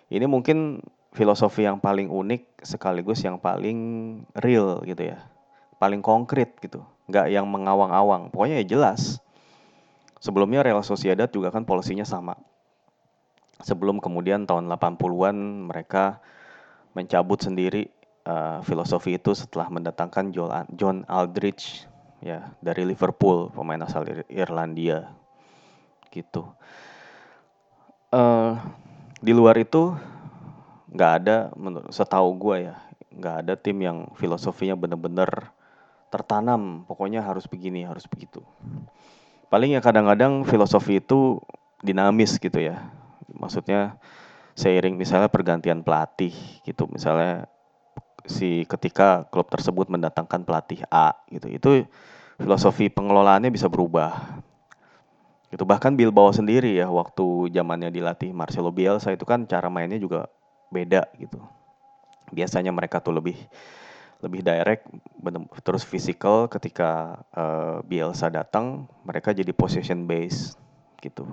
Ini 0.10 0.26
mungkin 0.30 0.82
filosofi 1.16 1.66
yang 1.66 1.80
paling 1.80 2.12
unik 2.12 2.62
sekaligus 2.62 3.24
yang 3.24 3.40
paling 3.40 3.78
real 4.38 4.84
gitu 4.86 5.16
ya. 5.16 5.24
Paling 5.82 6.04
konkret 6.04 6.60
gitu. 6.62 6.84
Nggak 7.10 7.28
yang 7.32 7.46
mengawang-awang. 7.50 8.30
Pokoknya 8.30 8.62
ya 8.62 8.66
jelas. 8.66 9.20
Sebelumnya 10.20 10.66
Real 10.66 10.82
Sociedad 10.82 11.30
juga 11.30 11.54
kan 11.54 11.68
polisinya 11.68 12.08
sama. 12.08 12.34
Sebelum 13.62 14.02
kemudian 14.02 14.50
tahun 14.50 14.66
80-an 14.68 15.70
mereka 15.70 16.20
mencabut 16.98 17.40
sendiri 17.40 17.94
uh, 18.26 18.60
filosofi 18.66 19.16
itu 19.16 19.38
setelah 19.38 19.70
mendatangkan 19.70 20.34
John 20.74 21.06
Aldrich 21.06 21.86
ya 22.26 22.52
dari 22.64 22.88
Liverpool, 22.90 23.54
pemain 23.54 23.80
asal 23.86 24.08
Irlandia 24.32 25.14
gitu 26.10 26.48
uh, 28.16 28.56
di 29.20 29.36
luar 29.36 29.60
itu 29.60 29.92
nggak 30.96 31.12
ada 31.20 31.52
menurut 31.60 31.92
setahu 31.92 32.32
gue 32.40 32.72
ya 32.72 32.76
nggak 33.16 33.36
ada 33.44 33.54
tim 33.60 33.80
yang 33.84 34.12
filosofinya 34.16 34.76
bener-bener 34.76 35.52
tertanam. 36.12 36.88
Pokoknya 36.88 37.24
harus 37.24 37.48
begini 37.48 37.84
harus 37.84 38.08
begitu. 38.08 38.40
Paling 39.52 39.76
ya 39.76 39.82
kadang-kadang 39.84 40.48
filosofi 40.48 41.04
itu 41.04 41.40
dinamis 41.84 42.40
gitu 42.40 42.60
ya. 42.60 42.92
Maksudnya 43.32 44.00
seiring 44.56 44.96
misalnya 44.96 45.28
pergantian 45.28 45.84
pelatih 45.84 46.32
gitu 46.64 46.88
misalnya 46.88 47.52
si 48.26 48.64
ketika 48.66 49.28
klub 49.28 49.52
tersebut 49.52 49.92
mendatangkan 49.92 50.48
pelatih 50.48 50.82
A 50.88 51.14
gitu 51.28 51.52
itu 51.52 51.70
filosofi 52.40 52.88
pengelolaannya 52.88 53.52
bisa 53.52 53.68
berubah 53.68 54.40
itu 55.54 55.64
bahkan 55.64 55.94
Bilbao 55.94 56.34
sendiri 56.34 56.74
ya 56.74 56.90
waktu 56.90 57.54
zamannya 57.54 57.94
dilatih 57.94 58.34
Marcelo 58.34 58.74
Bielsa 58.74 59.14
itu 59.14 59.24
kan 59.28 59.46
cara 59.46 59.70
mainnya 59.70 60.02
juga 60.02 60.26
beda 60.74 61.06
gitu. 61.22 61.38
Biasanya 62.34 62.74
mereka 62.74 62.98
tuh 63.00 63.14
lebih 63.14 63.38
lebih 64.24 64.42
direct 64.42 64.90
terus 65.62 65.86
physical 65.86 66.50
ketika 66.50 67.22
uh, 67.36 67.86
Bielsa 67.86 68.34
datang 68.34 68.90
mereka 69.06 69.36
jadi 69.36 69.54
possession 69.54 70.10
base 70.10 70.58
gitu. 71.04 71.30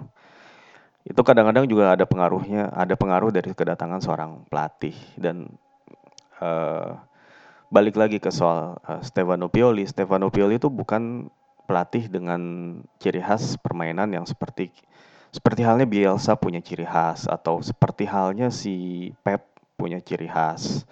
Itu 1.03 1.21
kadang-kadang 1.27 1.67
juga 1.67 1.97
ada 1.97 2.07
pengaruhnya, 2.07 2.71
ada 2.71 2.95
pengaruh 2.95 3.35
dari 3.35 3.51
kedatangan 3.51 3.99
seorang 4.05 4.47
pelatih 4.47 4.95
dan 5.19 5.51
uh, 6.39 6.95
balik 7.73 7.97
lagi 7.99 8.21
ke 8.23 8.31
soal 8.31 8.79
uh, 8.87 9.01
Stefano 9.03 9.49
Pioli. 9.49 9.89
Stefano 9.89 10.31
Pioli 10.31 10.61
itu 10.61 10.71
bukan 10.71 11.33
pelatih 11.65 12.11
dengan 12.11 12.41
ciri 12.99 13.23
khas 13.23 13.57
permainan 13.59 14.11
yang 14.13 14.27
seperti 14.27 14.71
seperti 15.33 15.65
halnya 15.65 15.89
Bielsa 15.89 16.37
punya 16.37 16.61
ciri 16.61 16.85
khas 16.85 17.25
atau 17.25 17.65
seperti 17.65 18.05
halnya 18.05 18.53
si 18.53 19.09
Pep 19.25 19.49
punya 19.81 19.99
ciri 19.99 20.29
khas 20.29 20.85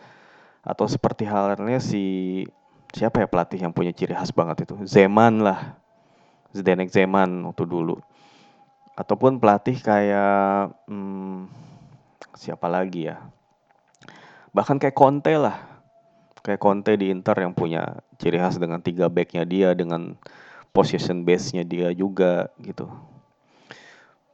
atau 0.65 0.89
seperti 0.89 1.25
halnya 1.29 1.81
si 1.81 2.45
siapa 2.91 3.23
ya 3.23 3.29
pelatih 3.31 3.61
yang 3.63 3.73
punya 3.73 3.95
ciri 3.95 4.13
khas 4.13 4.35
banget 4.35 4.67
itu? 4.67 4.77
Zeman 4.85 5.45
lah. 5.45 5.79
Zdenek 6.51 6.91
Zeman 6.91 7.47
waktu 7.47 7.65
dulu. 7.65 8.03
Ataupun 8.99 9.39
pelatih 9.39 9.79
kayak 9.79 10.75
hmm, 10.91 11.47
siapa 12.35 12.67
lagi 12.67 13.09
ya? 13.09 13.23
Bahkan 14.51 14.83
kayak 14.83 14.97
Conte 14.99 15.35
lah. 15.39 15.57
Kayak 16.43 16.61
Conte 16.61 16.93
di 16.99 17.13
Inter 17.13 17.37
yang 17.39 17.55
punya 17.55 18.03
ciri 18.19 18.41
khas 18.41 18.59
dengan 18.59 18.83
tiga 18.83 19.07
backnya 19.07 19.47
dia 19.47 19.73
dengan 19.77 20.19
position 20.71 21.27
base-nya 21.27 21.67
dia 21.67 21.91
juga 21.95 22.51
gitu. 22.63 22.87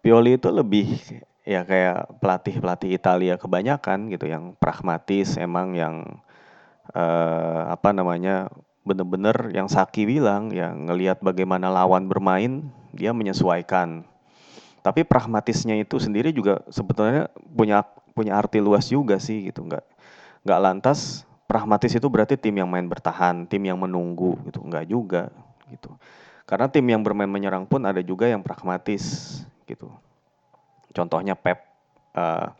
Pioli 0.04 0.38
itu 0.38 0.48
lebih 0.52 0.86
ya 1.42 1.62
kayak 1.66 2.22
pelatih-pelatih 2.22 2.90
Italia 2.94 3.34
kebanyakan 3.38 4.10
gitu 4.12 4.26
yang 4.30 4.54
pragmatis 4.58 5.34
emang 5.38 5.74
yang 5.74 6.22
uh, 6.94 7.70
apa 7.70 7.90
namanya 7.90 8.50
bener-bener 8.86 9.50
yang 9.50 9.66
Saki 9.66 10.06
bilang 10.06 10.54
ya 10.54 10.70
ngelihat 10.70 11.18
bagaimana 11.18 11.70
lawan 11.70 12.06
bermain 12.06 12.66
dia 12.94 13.10
menyesuaikan. 13.10 14.06
Tapi 14.82 15.02
pragmatisnya 15.02 15.74
itu 15.82 15.98
sendiri 15.98 16.30
juga 16.30 16.62
sebetulnya 16.70 17.26
punya 17.58 17.82
punya 18.14 18.38
arti 18.38 18.62
luas 18.62 18.86
juga 18.86 19.18
sih 19.18 19.50
gitu. 19.50 19.66
Nggak 19.66 19.82
nggak 20.46 20.60
lantas 20.62 21.26
pragmatis 21.50 21.90
itu 21.90 22.06
berarti 22.06 22.38
tim 22.38 22.54
yang 22.54 22.70
main 22.70 22.86
bertahan 22.86 23.50
tim 23.50 23.66
yang 23.66 23.78
menunggu 23.78 24.38
gitu. 24.46 24.62
Nggak 24.62 24.86
juga 24.86 25.34
gitu 25.66 25.90
karena 26.46 26.66
tim 26.70 26.86
yang 26.86 27.02
bermain 27.02 27.28
menyerang 27.28 27.66
pun 27.66 27.82
ada 27.82 27.98
juga 28.00 28.30
yang 28.30 28.40
pragmatis 28.40 29.42
gitu. 29.66 29.90
Contohnya 30.94 31.34
Pep, 31.36 31.60
uh, 32.14 32.54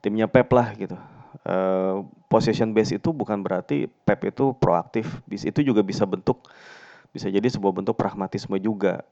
timnya 0.00 0.30
Pep 0.30 0.48
lah 0.54 0.72
gitu. 0.78 0.96
Uh, 1.44 2.06
possession 2.30 2.70
base 2.72 2.96
itu 2.96 3.10
bukan 3.10 3.42
berarti 3.42 3.90
Pep 4.06 4.22
itu 4.24 4.54
proaktif, 4.56 5.20
itu 5.28 5.60
juga 5.60 5.82
bisa 5.82 6.06
bentuk 6.06 6.46
bisa 7.14 7.30
jadi 7.30 7.46
sebuah 7.46 7.70
bentuk 7.70 7.94
pragmatisme 7.94 8.58
juga 8.58 9.06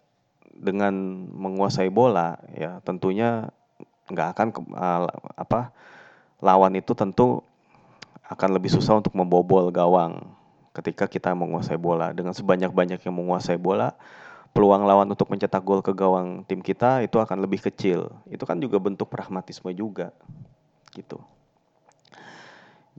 dengan 0.50 0.90
menguasai 1.30 1.86
bola 1.86 2.34
ya 2.50 2.82
tentunya 2.82 3.46
nggak 4.10 4.28
akan 4.34 4.48
uh, 4.74 5.06
apa 5.38 5.70
lawan 6.42 6.74
itu 6.74 6.92
tentu 6.98 7.46
akan 8.26 8.58
lebih 8.58 8.74
susah 8.74 8.98
untuk 8.98 9.14
membobol 9.14 9.70
gawang 9.70 10.31
ketika 10.72 11.08
kita 11.08 11.32
menguasai 11.36 11.76
bola. 11.76 12.12
Dengan 12.12 12.32
sebanyak-banyak 12.32 13.00
yang 13.00 13.14
menguasai 13.14 13.60
bola 13.60 13.94
peluang 14.52 14.84
lawan 14.84 15.08
untuk 15.08 15.32
mencetak 15.32 15.64
gol 15.64 15.80
ke 15.80 15.96
gawang 15.96 16.44
tim 16.44 16.60
kita 16.60 17.00
itu 17.04 17.16
akan 17.16 17.40
lebih 17.40 17.64
kecil. 17.64 18.12
Itu 18.28 18.44
kan 18.44 18.60
juga 18.60 18.76
bentuk 18.76 19.08
pragmatisme 19.08 19.72
juga 19.72 20.12
gitu. 20.92 21.20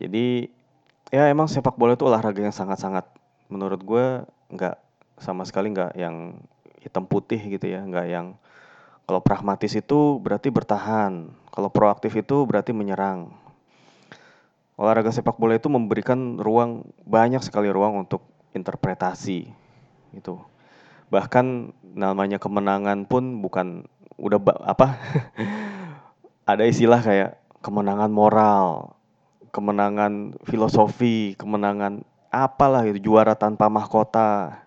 Jadi 0.01 0.49
ya 1.13 1.29
emang 1.29 1.45
sepak 1.45 1.77
bola 1.77 1.93
itu 1.93 2.09
olahraga 2.09 2.41
yang 2.41 2.55
sangat-sangat 2.55 3.05
menurut 3.53 3.81
gue 3.85 4.05
nggak 4.49 4.77
sama 5.21 5.45
sekali 5.45 5.69
nggak 5.69 5.93
yang 5.93 6.41
hitam 6.81 7.05
putih 7.05 7.37
gitu 7.37 7.69
ya, 7.69 7.85
nggak 7.85 8.07
yang 8.09 8.27
kalau 9.05 9.19
pragmatis 9.21 9.75
itu 9.77 10.17
berarti 10.17 10.49
bertahan, 10.49 11.29
kalau 11.51 11.69
proaktif 11.69 12.15
itu 12.17 12.47
berarti 12.49 12.73
menyerang. 12.73 13.35
Olahraga 14.73 15.13
sepak 15.13 15.37
bola 15.37 15.53
itu 15.53 15.69
memberikan 15.69 16.41
ruang 16.41 16.81
banyak 17.05 17.45
sekali 17.45 17.69
ruang 17.69 18.05
untuk 18.05 18.25
interpretasi 18.57 19.45
gitu. 20.17 20.41
Bahkan 21.13 21.73
namanya 21.93 22.41
kemenangan 22.41 23.05
pun 23.05 23.37
bukan 23.37 23.85
udah 24.17 24.41
apa? 24.65 24.97
Ada 26.49 26.65
istilah 26.65 27.05
kayak 27.05 27.37
kemenangan 27.61 28.09
moral, 28.09 28.97
kemenangan 29.53 30.41
filosofi, 30.41 31.37
kemenangan 31.37 32.01
apalah 32.33 32.81
itu 32.89 32.97
juara 32.97 33.37
tanpa 33.37 33.69
mahkota. 33.69 34.57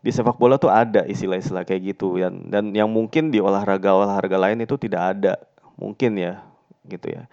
Di 0.00 0.08
sepak 0.16 0.40
bola 0.40 0.56
tuh 0.56 0.72
ada 0.72 1.04
istilah-istilah 1.04 1.68
kayak 1.68 1.92
gitu 1.92 2.16
dan 2.16 2.48
dan 2.48 2.72
yang 2.72 2.88
mungkin 2.88 3.28
di 3.28 3.36
olahraga-olahraga 3.36 4.40
lain 4.40 4.64
itu 4.64 4.80
tidak 4.80 5.12
ada 5.12 5.36
mungkin 5.76 6.16
ya 6.16 6.40
gitu 6.88 7.20
ya 7.20 7.28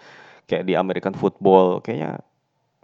kayak 0.48 0.64
di 0.66 0.74
American 0.74 1.14
football 1.14 1.84
kayaknya 1.84 2.24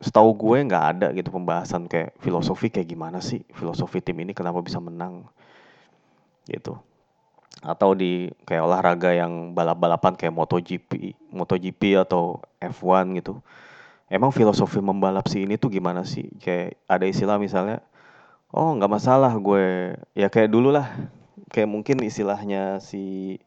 setahu 0.04 0.36
gue 0.36 0.68
nggak 0.68 0.86
ada 0.98 1.08
gitu 1.16 1.32
pembahasan 1.32 1.88
kayak 1.88 2.14
filosofi 2.20 2.68
kayak 2.68 2.92
gimana 2.92 3.24
sih 3.24 3.42
filosofi 3.56 4.04
tim 4.04 4.20
ini 4.20 4.36
kenapa 4.36 4.60
bisa 4.60 4.84
menang 4.84 5.24
gitu 6.52 6.76
atau 7.64 7.96
di 7.96 8.28
kayak 8.44 8.68
olahraga 8.68 9.16
yang 9.16 9.56
balap-balapan 9.56 10.20
kayak 10.20 10.36
MotoGP, 10.36 11.16
MotoGP 11.32 11.96
atau 11.96 12.44
F1 12.60 13.16
gitu. 13.24 13.40
Emang 14.12 14.36
filosofi 14.36 14.84
membalap 14.84 15.32
si 15.32 15.48
ini 15.48 15.56
tuh 15.56 15.72
gimana 15.72 16.04
sih? 16.04 16.28
Kayak 16.44 16.76
ada 16.92 17.06
istilah 17.08 17.40
misalnya 17.40 17.80
Oh 18.54 18.70
nggak 18.78 18.92
masalah 19.02 19.34
gue, 19.42 19.98
ya 20.14 20.30
kayak 20.30 20.54
dulu 20.54 20.70
lah, 20.70 20.86
kayak 21.50 21.66
mungkin 21.66 22.06
istilahnya 22.06 22.78
si 22.86 23.42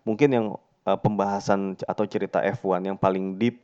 mungkin 0.00 0.32
yang, 0.32 0.46
uh, 0.86 0.98
pembahasan 0.98 1.74
atau 1.84 2.06
cerita 2.06 2.40
F1 2.40 2.86
yang 2.86 2.96
paling 2.96 3.36
deep, 3.36 3.60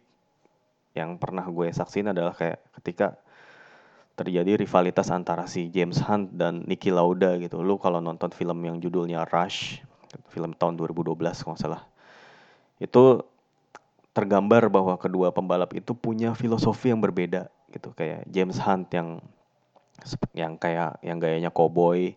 yang 0.92 1.16
pernah 1.16 1.46
gue 1.46 1.70
saksiin 1.70 2.12
adalah 2.12 2.34
kayak 2.36 2.60
ketika 2.82 3.16
terjadi 4.12 4.60
rivalitas 4.60 5.08
antara 5.08 5.48
si 5.48 5.72
James 5.72 5.96
Hunt 6.04 6.36
dan 6.36 6.68
Niki 6.68 6.92
Lauda 6.92 7.40
gitu. 7.40 7.64
Lu 7.64 7.80
kalau 7.80 8.02
nonton 8.02 8.28
film 8.28 8.60
yang 8.60 8.76
judulnya 8.76 9.24
Rush, 9.24 9.80
film 10.28 10.52
tahun 10.52 10.76
2012 10.76 11.16
kalau 11.16 11.56
salah, 11.56 11.82
itu 12.76 13.24
tergambar 14.12 14.68
bahwa 14.68 14.92
kedua 15.00 15.32
pembalap 15.32 15.72
itu 15.72 15.96
punya 15.96 16.36
filosofi 16.36 16.92
yang 16.92 17.00
berbeda 17.00 17.48
gitu. 17.72 17.96
Kayak 17.96 18.28
James 18.28 18.60
Hunt 18.60 18.92
yang 18.92 19.24
yang 20.36 20.58
kayak 20.60 20.98
yang 21.00 21.16
gayanya 21.16 21.48
cowboy 21.48 22.12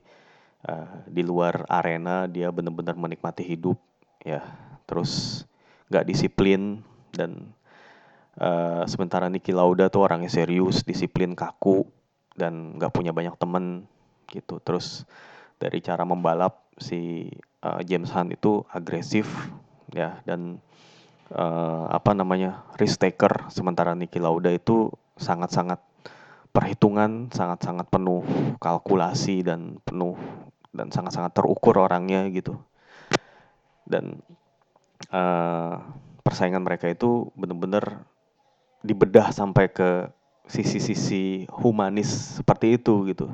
uh, 0.67 0.89
di 1.07 1.21
luar 1.21 1.63
arena 1.69 2.25
dia 2.25 2.49
benar-benar 2.49 2.97
menikmati 2.97 3.45
hidup 3.45 3.77
ya 4.25 4.41
terus 4.85 5.43
nggak 5.89 6.05
disiplin 6.07 6.81
dan 7.13 7.53
uh, 8.41 8.83
sementara 8.89 9.29
Niki 9.29 9.53
Lauda 9.53 9.89
tuh 9.89 10.05
orangnya 10.05 10.31
serius 10.31 10.81
disiplin 10.81 11.37
kaku 11.37 11.85
dan 12.35 12.75
nggak 12.77 12.91
punya 12.91 13.15
banyak 13.15 13.35
temen 13.39 13.87
gitu. 14.29 14.59
Terus 14.61 15.07
dari 15.61 15.79
cara 15.79 16.03
membalap 16.03 16.67
si 16.75 17.31
uh, 17.63 17.79
James 17.85 18.11
Hunt 18.11 18.35
itu 18.35 18.65
agresif 18.67 19.29
ya 19.95 20.19
dan 20.27 20.59
uh, 21.31 21.87
apa 21.89 22.11
namanya 22.11 22.67
risk 22.75 23.01
taker. 23.01 23.47
Sementara 23.47 23.95
Niki 23.95 24.19
Lauda 24.19 24.51
itu 24.51 24.91
sangat-sangat 25.15 25.79
perhitungan 26.55 27.27
sangat-sangat 27.35 27.91
penuh 27.91 28.23
kalkulasi 28.63 29.43
dan 29.43 29.75
penuh 29.83 30.15
dan 30.75 30.91
sangat-sangat 30.91 31.31
terukur 31.35 31.79
orangnya 31.79 32.27
gitu. 32.31 32.59
Dan 33.87 34.19
uh, 35.11 35.81
persaingan 36.25 36.63
mereka 36.65 36.89
itu 36.89 37.29
benar-benar 37.37 38.01
dibedah 38.85 39.33
sampai 39.33 39.69
ke 39.69 40.09
sisi-sisi 40.45 41.49
humanis 41.49 42.41
seperti 42.41 42.77
itu 42.77 43.09
gitu. 43.09 43.29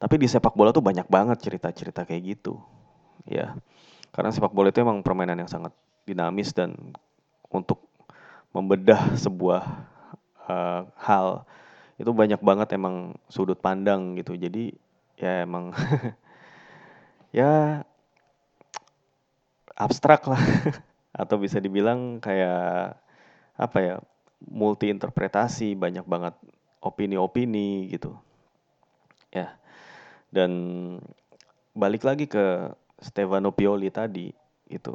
Tapi 0.00 0.14
di 0.16 0.26
sepak 0.30 0.56
bola 0.56 0.72
tuh 0.72 0.80
banyak 0.80 1.06
banget 1.10 1.38
cerita-cerita 1.42 2.06
kayak 2.06 2.38
gitu 2.38 2.56
ya. 3.26 3.52
Karena 4.10 4.30
sepak 4.32 4.54
bola 4.54 4.70
itu 4.70 4.80
emang 4.82 5.02
permainan 5.02 5.38
yang 5.38 5.50
sangat 5.50 5.74
dinamis 6.06 6.54
dan 6.54 6.74
untuk 7.50 7.82
membedah 8.50 9.14
sebuah 9.14 9.62
uh, 10.50 10.82
hal 10.98 11.46
itu 12.00 12.10
banyak 12.10 12.40
banget 12.40 12.74
emang 12.74 13.14
sudut 13.28 13.58
pandang 13.58 14.16
gitu. 14.18 14.34
Jadi 14.34 14.74
ya 15.20 15.44
emang 15.44 15.76
ya 17.38 17.84
abstrak 19.80 20.28
lah. 20.28 20.40
Atau 21.20 21.40
bisa 21.40 21.56
dibilang 21.58 22.20
kayak 22.20 23.00
apa 23.56 23.78
ya 23.80 23.96
multi 24.44 24.92
interpretasi 24.92 25.72
banyak 25.74 26.04
banget 26.04 26.36
opini-opini 26.84 27.88
gitu. 27.88 28.12
Ya 29.32 29.60
dan 30.30 30.50
balik 31.74 32.06
lagi 32.06 32.30
ke 32.30 32.70
Stefano 33.02 33.50
Pioli 33.50 33.90
tadi 33.90 34.30
itu 34.70 34.94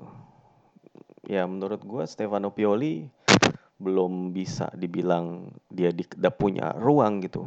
ya 1.28 1.44
menurut 1.44 1.84
gue 1.84 2.04
Stefano 2.08 2.52
Pioli 2.56 3.12
belum 3.76 4.32
bisa 4.32 4.72
dibilang 4.72 5.52
dia 5.68 5.92
di, 5.92 6.08
punya 6.40 6.72
ruang 6.80 7.20
gitu. 7.20 7.44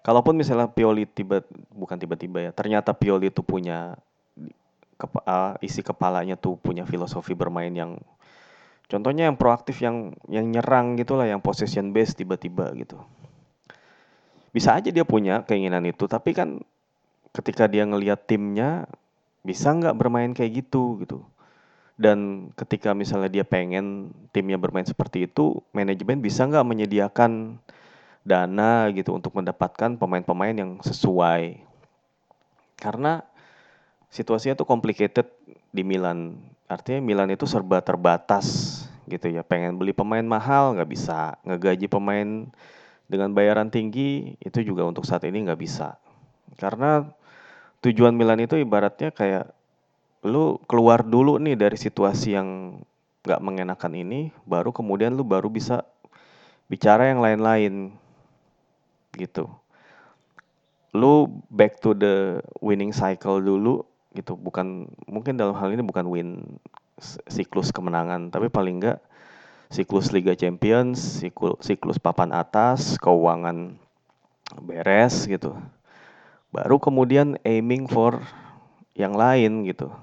Kalaupun 0.00 0.32
misalnya 0.32 0.72
Pioli 0.72 1.04
tiba 1.04 1.44
bukan 1.68 2.00
tiba-tiba 2.00 2.48
ya, 2.48 2.50
ternyata 2.56 2.96
Pioli 2.96 3.28
itu 3.28 3.44
punya 3.44 4.00
kepa, 5.00 5.20
uh, 5.24 5.54
isi 5.64 5.80
kepalanya 5.80 6.36
tuh 6.36 6.60
punya 6.60 6.84
filosofi 6.84 7.32
bermain 7.32 7.72
yang 7.72 7.96
contohnya 8.92 9.32
yang 9.32 9.40
proaktif 9.40 9.80
yang 9.80 10.12
yang 10.28 10.44
nyerang 10.52 11.00
gitulah, 11.00 11.24
yang 11.24 11.40
possession 11.40 11.96
base 11.96 12.12
tiba-tiba 12.12 12.68
gitu. 12.76 13.00
Bisa 14.52 14.76
aja 14.76 14.92
dia 14.92 15.06
punya 15.08 15.40
keinginan 15.48 15.88
itu, 15.88 16.04
tapi 16.04 16.36
kan 16.36 16.60
ketika 17.32 17.64
dia 17.64 17.88
ngelihat 17.88 18.28
timnya 18.28 18.84
bisa 19.40 19.72
nggak 19.72 19.96
bermain 19.96 20.36
kayak 20.36 20.60
gitu 20.66 21.00
gitu 21.00 21.24
dan 22.00 22.48
ketika 22.56 22.96
misalnya 22.96 23.28
dia 23.28 23.44
pengen 23.44 24.08
timnya 24.32 24.56
bermain 24.56 24.88
seperti 24.88 25.28
itu, 25.28 25.60
manajemen 25.76 26.24
bisa 26.24 26.48
nggak 26.48 26.64
menyediakan 26.64 27.60
dana 28.24 28.88
gitu 28.96 29.12
untuk 29.12 29.36
mendapatkan 29.36 30.00
pemain-pemain 30.00 30.56
yang 30.56 30.72
sesuai. 30.80 31.60
Karena 32.80 33.20
situasinya 34.10 34.58
tuh 34.58 34.66
complicated 34.66 35.30
di 35.70 35.86
Milan. 35.86 36.36
Artinya 36.66 37.02
Milan 37.02 37.30
itu 37.30 37.46
serba 37.46 37.78
terbatas 37.82 38.78
gitu 39.06 39.30
ya. 39.30 39.42
Pengen 39.46 39.78
beli 39.78 39.94
pemain 39.94 40.22
mahal 40.22 40.74
nggak 40.76 40.90
bisa, 40.90 41.38
ngegaji 41.46 41.86
pemain 41.86 42.50
dengan 43.10 43.34
bayaran 43.34 43.70
tinggi 43.70 44.38
itu 44.38 44.62
juga 44.62 44.86
untuk 44.86 45.06
saat 45.06 45.26
ini 45.26 45.46
nggak 45.46 45.60
bisa. 45.62 45.98
Karena 46.58 47.06
tujuan 47.82 48.14
Milan 48.14 48.42
itu 48.42 48.54
ibaratnya 48.58 49.10
kayak 49.10 49.50
lu 50.20 50.60
keluar 50.68 51.00
dulu 51.00 51.40
nih 51.40 51.56
dari 51.56 51.80
situasi 51.80 52.36
yang 52.36 52.78
nggak 53.24 53.40
mengenakan 53.40 53.92
ini, 53.96 54.20
baru 54.44 54.70
kemudian 54.70 55.16
lu 55.16 55.24
baru 55.24 55.48
bisa 55.50 55.82
bicara 56.70 57.10
yang 57.10 57.18
lain-lain 57.18 57.90
gitu. 59.18 59.50
Lu 60.94 61.26
back 61.50 61.82
to 61.82 61.94
the 61.98 62.38
winning 62.62 62.94
cycle 62.94 63.42
dulu 63.42 63.89
gitu, 64.16 64.34
bukan 64.34 64.90
mungkin 65.06 65.38
dalam 65.38 65.54
hal 65.54 65.70
ini 65.70 65.82
bukan 65.84 66.06
win 66.10 66.58
siklus 67.28 67.72
kemenangan, 67.72 68.28
tapi 68.28 68.52
paling 68.52 68.82
enggak 68.82 68.98
siklus 69.70 70.10
Liga 70.10 70.34
Champions, 70.34 71.22
siklus, 71.22 71.56
siklus 71.62 71.96
papan 71.96 72.34
atas, 72.34 72.98
keuangan 72.98 73.78
beres 74.60 75.30
gitu. 75.30 75.54
Baru 76.50 76.82
kemudian 76.82 77.38
aiming 77.46 77.86
for 77.86 78.18
yang 78.98 79.14
lain 79.14 79.62
gitu 79.64 79.94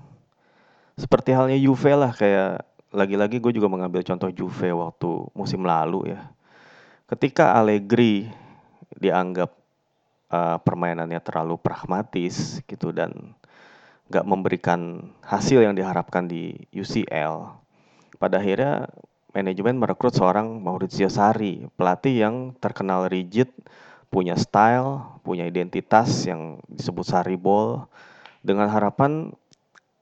seperti 0.98 1.30
halnya 1.32 1.56
Juve 1.62 1.94
lah 1.94 2.12
kayak 2.12 2.66
lagi-lagi 2.90 3.38
gue 3.38 3.54
juga 3.54 3.70
mengambil 3.70 4.02
contoh 4.02 4.34
Juve 4.34 4.74
waktu 4.74 5.10
musim 5.38 5.62
lalu 5.62 6.18
ya. 6.18 6.34
Ketika 7.08 7.54
Allegri 7.54 8.28
dianggap 8.98 9.54
uh, 10.34 10.58
permainannya 10.60 11.22
terlalu 11.22 11.56
pragmatis 11.62 12.60
gitu 12.66 12.90
dan 12.90 13.38
gak 14.08 14.24
memberikan 14.24 15.12
hasil 15.24 15.64
yang 15.64 15.76
diharapkan 15.76 16.28
di 16.28 16.56
UCL, 16.72 17.52
pada 18.18 18.40
akhirnya 18.40 18.88
manajemen 19.36 19.78
merekrut 19.78 20.16
seorang 20.16 20.64
Maurizio 20.64 21.12
Sarri, 21.12 21.68
pelatih 21.76 22.16
yang 22.26 22.36
terkenal 22.58 23.12
rigid, 23.12 23.52
punya 24.08 24.40
style, 24.40 25.20
punya 25.22 25.44
identitas 25.44 26.24
yang 26.24 26.64
disebut 26.72 27.04
Sarri 27.04 27.36
Ball, 27.36 27.86
dengan 28.40 28.72
harapan 28.72 29.36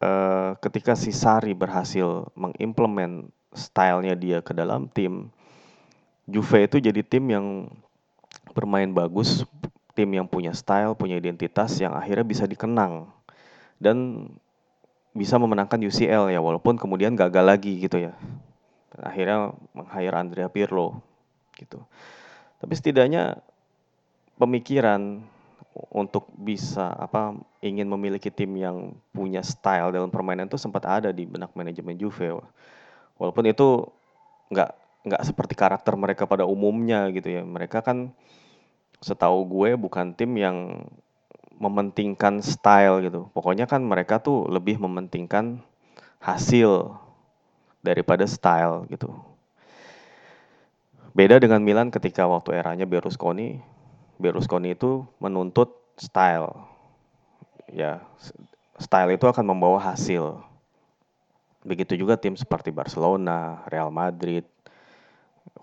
uh, 0.06 0.54
ketika 0.62 0.94
si 0.94 1.10
Sari 1.10 1.58
berhasil 1.58 2.30
mengimplement 2.38 3.34
stylenya 3.58 4.14
dia 4.14 4.40
ke 4.46 4.54
dalam 4.54 4.86
tim, 4.94 5.34
Juve 6.26 6.66
itu 6.66 6.82
jadi 6.82 7.02
tim 7.06 7.26
yang 7.30 7.70
bermain 8.58 8.90
bagus 8.90 9.46
tim 9.98 10.10
yang 10.12 10.28
punya 10.28 10.52
style, 10.52 10.94
punya 10.94 11.18
identitas 11.18 11.78
yang 11.80 11.94
akhirnya 11.94 12.26
bisa 12.28 12.44
dikenang 12.46 13.10
dan 13.80 14.30
bisa 15.16 15.40
memenangkan 15.40 15.80
UCL 15.80 16.28
ya 16.28 16.40
walaupun 16.44 16.76
kemudian 16.76 17.16
gagal 17.16 17.46
lagi 17.48 17.80
gitu 17.80 18.04
ya. 18.04 18.14
Dan 18.92 19.02
akhirnya 19.08 19.56
meng-hire 19.72 20.16
Andrea 20.16 20.48
Pirlo 20.52 21.00
gitu. 21.56 21.80
Tapi 22.60 22.74
setidaknya 22.76 23.40
pemikiran 24.36 25.24
untuk 25.92 26.32
bisa 26.36 26.96
apa 26.96 27.36
ingin 27.60 27.88
memiliki 27.88 28.32
tim 28.32 28.56
yang 28.56 28.96
punya 29.12 29.44
style 29.44 29.92
dalam 29.92 30.08
permainan 30.08 30.48
itu 30.48 30.56
sempat 30.56 30.88
ada 30.88 31.12
di 31.12 31.28
benak 31.28 31.52
manajemen 31.56 32.00
Juve. 32.00 32.40
Walaupun 33.20 33.44
itu 33.48 33.84
nggak 34.52 34.72
nggak 35.06 35.22
seperti 35.24 35.54
karakter 35.54 35.94
mereka 36.00 36.24
pada 36.28 36.48
umumnya 36.48 37.08
gitu 37.12 37.28
ya. 37.28 37.44
Mereka 37.44 37.84
kan 37.84 38.12
setahu 39.04 39.44
gue 39.48 39.76
bukan 39.76 40.16
tim 40.16 40.32
yang 40.40 40.88
mementingkan 41.60 42.44
style 42.44 43.04
gitu. 43.06 43.32
Pokoknya 43.32 43.66
kan 43.66 43.84
mereka 43.84 44.20
tuh 44.20 44.48
lebih 44.52 44.80
mementingkan 44.80 45.64
hasil 46.20 46.96
daripada 47.86 48.26
style 48.26 48.90
gitu. 48.90 49.14
Beda 51.16 51.40
dengan 51.40 51.64
Milan 51.64 51.94
ketika 51.94 52.28
waktu 52.28 52.60
eranya 52.60 52.84
Berlusconi, 52.84 53.64
Berlusconi 54.20 54.76
itu 54.76 55.08
menuntut 55.24 55.72
style. 55.96 56.52
Ya, 57.72 58.04
style 58.76 59.16
itu 59.16 59.24
akan 59.24 59.48
membawa 59.48 59.80
hasil. 59.80 60.44
Begitu 61.64 61.96
juga 61.96 62.20
tim 62.20 62.36
seperti 62.36 62.70
Barcelona, 62.70 63.64
Real 63.72 63.90
Madrid, 63.90 64.44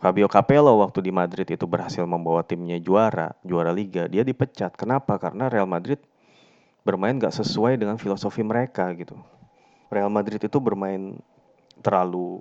Fabio 0.01 0.31
Capello 0.31 0.81
waktu 0.81 1.05
di 1.05 1.13
Madrid 1.13 1.45
itu 1.45 1.69
berhasil 1.69 2.03
membawa 2.09 2.41
timnya 2.41 2.81
juara, 2.81 3.37
juara 3.45 3.75
liga, 3.75 4.09
dia 4.09 4.25
dipecat. 4.25 4.73
Kenapa? 4.75 5.21
Karena 5.21 5.53
Real 5.53 5.69
Madrid 5.69 6.01
bermain 6.83 7.15
gak 7.21 7.37
sesuai 7.37 7.77
dengan 7.77 8.01
filosofi 8.01 8.41
mereka 8.41 8.89
gitu. 8.97 9.15
Real 9.93 10.09
Madrid 10.09 10.41
itu 10.41 10.59
bermain 10.59 11.21
terlalu 11.85 12.41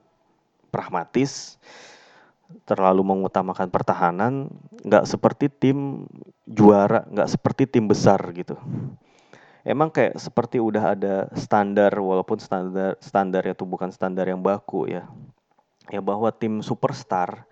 pragmatis, 0.71 1.59
terlalu 2.63 3.03
mengutamakan 3.03 3.67
pertahanan, 3.67 4.47
gak 4.87 5.03
seperti 5.05 5.51
tim 5.51 6.07
juara, 6.47 7.03
gak 7.11 7.29
seperti 7.29 7.67
tim 7.67 7.85
besar 7.85 8.17
gitu. 8.31 8.55
Emang 9.61 9.93
kayak 9.93 10.17
seperti 10.17 10.57
udah 10.57 10.97
ada 10.97 11.29
standar, 11.37 11.93
walaupun 11.93 12.41
standar 12.41 12.97
standar 12.97 13.45
itu 13.45 13.61
bukan 13.61 13.93
standar 13.93 14.25
yang 14.25 14.41
baku 14.41 14.89
ya 14.89 15.05
ya 15.89 16.03
bahwa 16.03 16.29
tim 16.29 16.61
superstar 16.61 17.47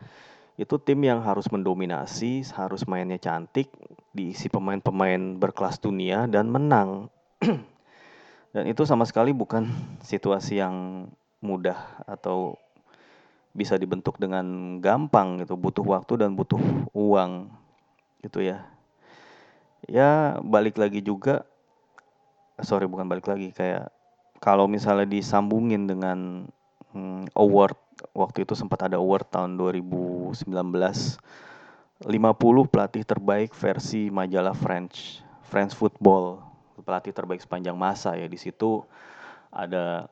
itu 0.59 0.75
tim 0.75 0.99
yang 1.07 1.23
harus 1.23 1.47
mendominasi, 1.47 2.43
harus 2.51 2.83
mainnya 2.83 3.15
cantik, 3.15 3.71
diisi 4.11 4.51
pemain-pemain 4.51 5.39
berkelas 5.39 5.79
dunia 5.79 6.27
dan 6.27 6.51
menang. 6.51 7.07
dan 8.53 8.67
itu 8.67 8.83
sama 8.83 9.07
sekali 9.07 9.31
bukan 9.31 9.71
situasi 10.03 10.59
yang 10.59 11.07
mudah 11.39 12.03
atau 12.03 12.59
bisa 13.55 13.79
dibentuk 13.79 14.19
dengan 14.19 14.77
gampang 14.83 15.39
gitu, 15.39 15.55
butuh 15.55 15.87
waktu 15.87 16.27
dan 16.27 16.35
butuh 16.35 16.59
uang 16.91 17.47
gitu 18.19 18.43
ya. 18.43 18.67
Ya 19.87 20.43
balik 20.43 20.75
lagi 20.75 20.99
juga, 20.99 21.47
sorry 22.59 22.83
bukan 22.83 23.07
balik 23.07 23.31
lagi 23.31 23.55
kayak 23.55 23.95
kalau 24.43 24.67
misalnya 24.67 25.07
disambungin 25.07 25.87
dengan 25.87 26.51
hmm, 26.93 27.33
award 27.35 27.77
waktu 28.15 28.47
itu 28.47 28.55
sempat 28.55 28.87
ada 28.87 28.97
award 28.97 29.27
tahun 29.27 29.59
2019 29.59 30.37
50 31.99 32.71
pelatih 32.71 33.03
terbaik 33.03 33.51
versi 33.51 34.07
majalah 34.07 34.55
French 34.55 35.19
French 35.43 35.75
Football. 35.75 36.39
Pelatih 36.79 37.11
terbaik 37.11 37.43
sepanjang 37.43 37.75
masa 37.75 38.15
ya 38.15 38.23
di 38.23 38.39
situ 38.39 38.87
ada 39.51 40.07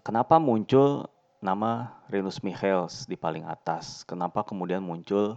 kenapa 0.00 0.40
muncul 0.40 1.04
nama 1.44 2.00
Renus 2.08 2.40
Michels 2.40 3.04
di 3.04 3.14
paling 3.20 3.44
atas? 3.44 4.08
Kenapa 4.08 4.40
kemudian 4.40 4.80
muncul 4.80 5.36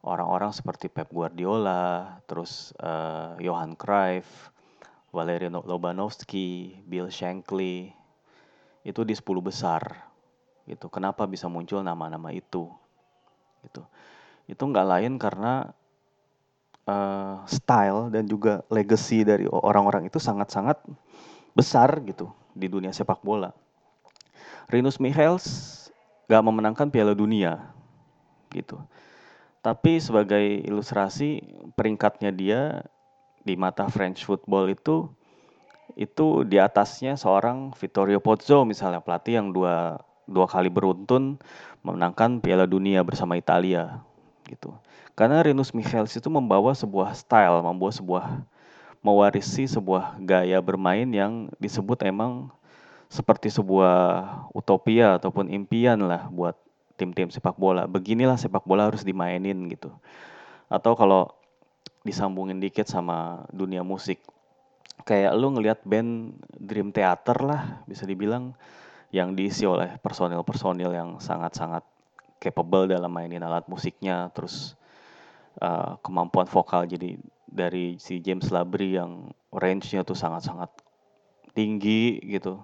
orang-orang 0.00 0.56
seperti 0.56 0.88
Pep 0.88 1.12
Guardiola 1.12 2.16
terus 2.24 2.72
uh, 2.80 3.36
Johan 3.40 3.76
Cruyff 3.76 4.48
Valerio 5.12 5.62
Lobanovsky 5.64 6.80
Bill 6.88 7.12
Shankly 7.12 7.92
itu 8.84 9.00
di 9.02 9.16
10 9.16 9.24
besar. 9.40 10.12
Gitu. 10.68 10.86
Kenapa 10.92 11.24
bisa 11.24 11.48
muncul 11.48 11.80
nama-nama 11.80 12.30
itu? 12.30 12.68
Gitu. 13.64 13.82
Itu 14.44 14.62
nggak 14.68 14.86
lain 14.86 15.16
karena 15.16 15.72
uh, 16.84 17.40
style 17.48 18.12
dan 18.12 18.28
juga 18.28 18.60
legacy 18.68 19.24
dari 19.24 19.48
orang-orang 19.48 20.08
itu 20.08 20.20
sangat-sangat 20.20 20.78
besar 21.56 22.00
gitu 22.04 22.28
di 22.52 22.68
dunia 22.68 22.92
sepak 22.92 23.24
bola. 23.24 23.50
Rinus 24.68 25.00
Michels 25.00 25.44
gak 26.28 26.44
memenangkan 26.44 26.88
Piala 26.88 27.12
Dunia. 27.12 27.72
Gitu. 28.48 28.80
Tapi 29.64 29.96
sebagai 29.96 30.44
ilustrasi 30.64 31.40
peringkatnya 31.72 32.30
dia 32.32 32.84
di 33.44 33.56
mata 33.56 33.88
French 33.88 34.24
football 34.24 34.72
itu 34.72 35.08
itu 35.94 36.42
di 36.42 36.58
atasnya 36.58 37.14
seorang 37.14 37.70
Vittorio 37.78 38.18
Pozzo 38.18 38.66
misalnya 38.66 38.98
pelatih 38.98 39.38
yang 39.38 39.48
dua 39.54 40.02
dua 40.26 40.46
kali 40.48 40.72
beruntun 40.72 41.38
memenangkan 41.84 42.40
Piala 42.40 42.66
Dunia 42.66 43.04
bersama 43.04 43.38
Italia 43.38 44.02
gitu. 44.48 44.74
Karena 45.14 45.44
Rinus 45.46 45.70
Michels 45.70 46.10
itu 46.18 46.26
membawa 46.26 46.74
sebuah 46.74 47.14
style, 47.14 47.62
membawa 47.62 47.92
sebuah 47.94 48.24
mewarisi 49.04 49.68
sebuah 49.68 50.18
gaya 50.24 50.58
bermain 50.64 51.06
yang 51.12 51.52
disebut 51.60 52.02
emang 52.08 52.48
seperti 53.12 53.52
sebuah 53.52 54.26
utopia 54.56 55.20
ataupun 55.20 55.52
impian 55.52 56.00
lah 56.02 56.26
buat 56.32 56.56
tim-tim 56.98 57.30
sepak 57.30 57.54
bola. 57.54 57.86
Beginilah 57.86 58.40
sepak 58.40 58.64
bola 58.66 58.90
harus 58.90 59.06
dimainin 59.06 59.70
gitu. 59.70 59.92
Atau 60.66 60.96
kalau 60.98 61.30
disambungin 62.02 62.58
dikit 62.58 62.88
sama 62.88 63.46
dunia 63.52 63.84
musik, 63.84 64.18
kayak 65.04 65.32
lu 65.36 65.52
ngelihat 65.52 65.84
band 65.84 66.40
Dream 66.56 66.90
Theater 66.90 67.36
lah 67.44 67.84
bisa 67.84 68.08
dibilang 68.08 68.56
yang 69.14 69.36
diisi 69.38 69.62
oleh 69.68 70.00
personil-personil 70.00 70.90
yang 70.90 71.10
sangat-sangat 71.22 71.86
capable 72.42 72.90
dalam 72.90 73.12
mainin 73.12 73.44
alat 73.44 73.68
musiknya. 73.70 74.32
Terus 74.34 74.74
uh, 75.62 76.00
kemampuan 76.02 76.48
vokal 76.50 76.88
jadi 76.90 77.20
dari 77.46 78.00
si 78.02 78.18
James 78.18 78.50
Labrie 78.50 78.98
yang 78.98 79.30
range-nya 79.54 80.02
tuh 80.02 80.18
sangat-sangat 80.18 80.72
tinggi 81.54 82.18
gitu. 82.26 82.58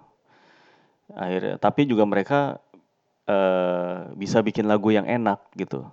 Akhirnya 1.15 1.61
tapi 1.61 1.87
juga 1.87 2.03
mereka 2.09 2.59
uh, 3.31 4.11
bisa 4.19 4.43
bikin 4.43 4.67
lagu 4.67 4.91
yang 4.91 5.07
enak 5.07 5.39
gitu. 5.55 5.87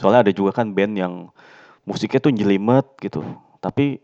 Soalnya 0.00 0.26
ada 0.26 0.32
juga 0.34 0.50
kan 0.58 0.74
band 0.74 0.98
yang 0.98 1.14
musiknya 1.86 2.18
tuh 2.18 2.34
jelimet 2.34 2.88
gitu. 2.98 3.22
Tapi 3.62 4.02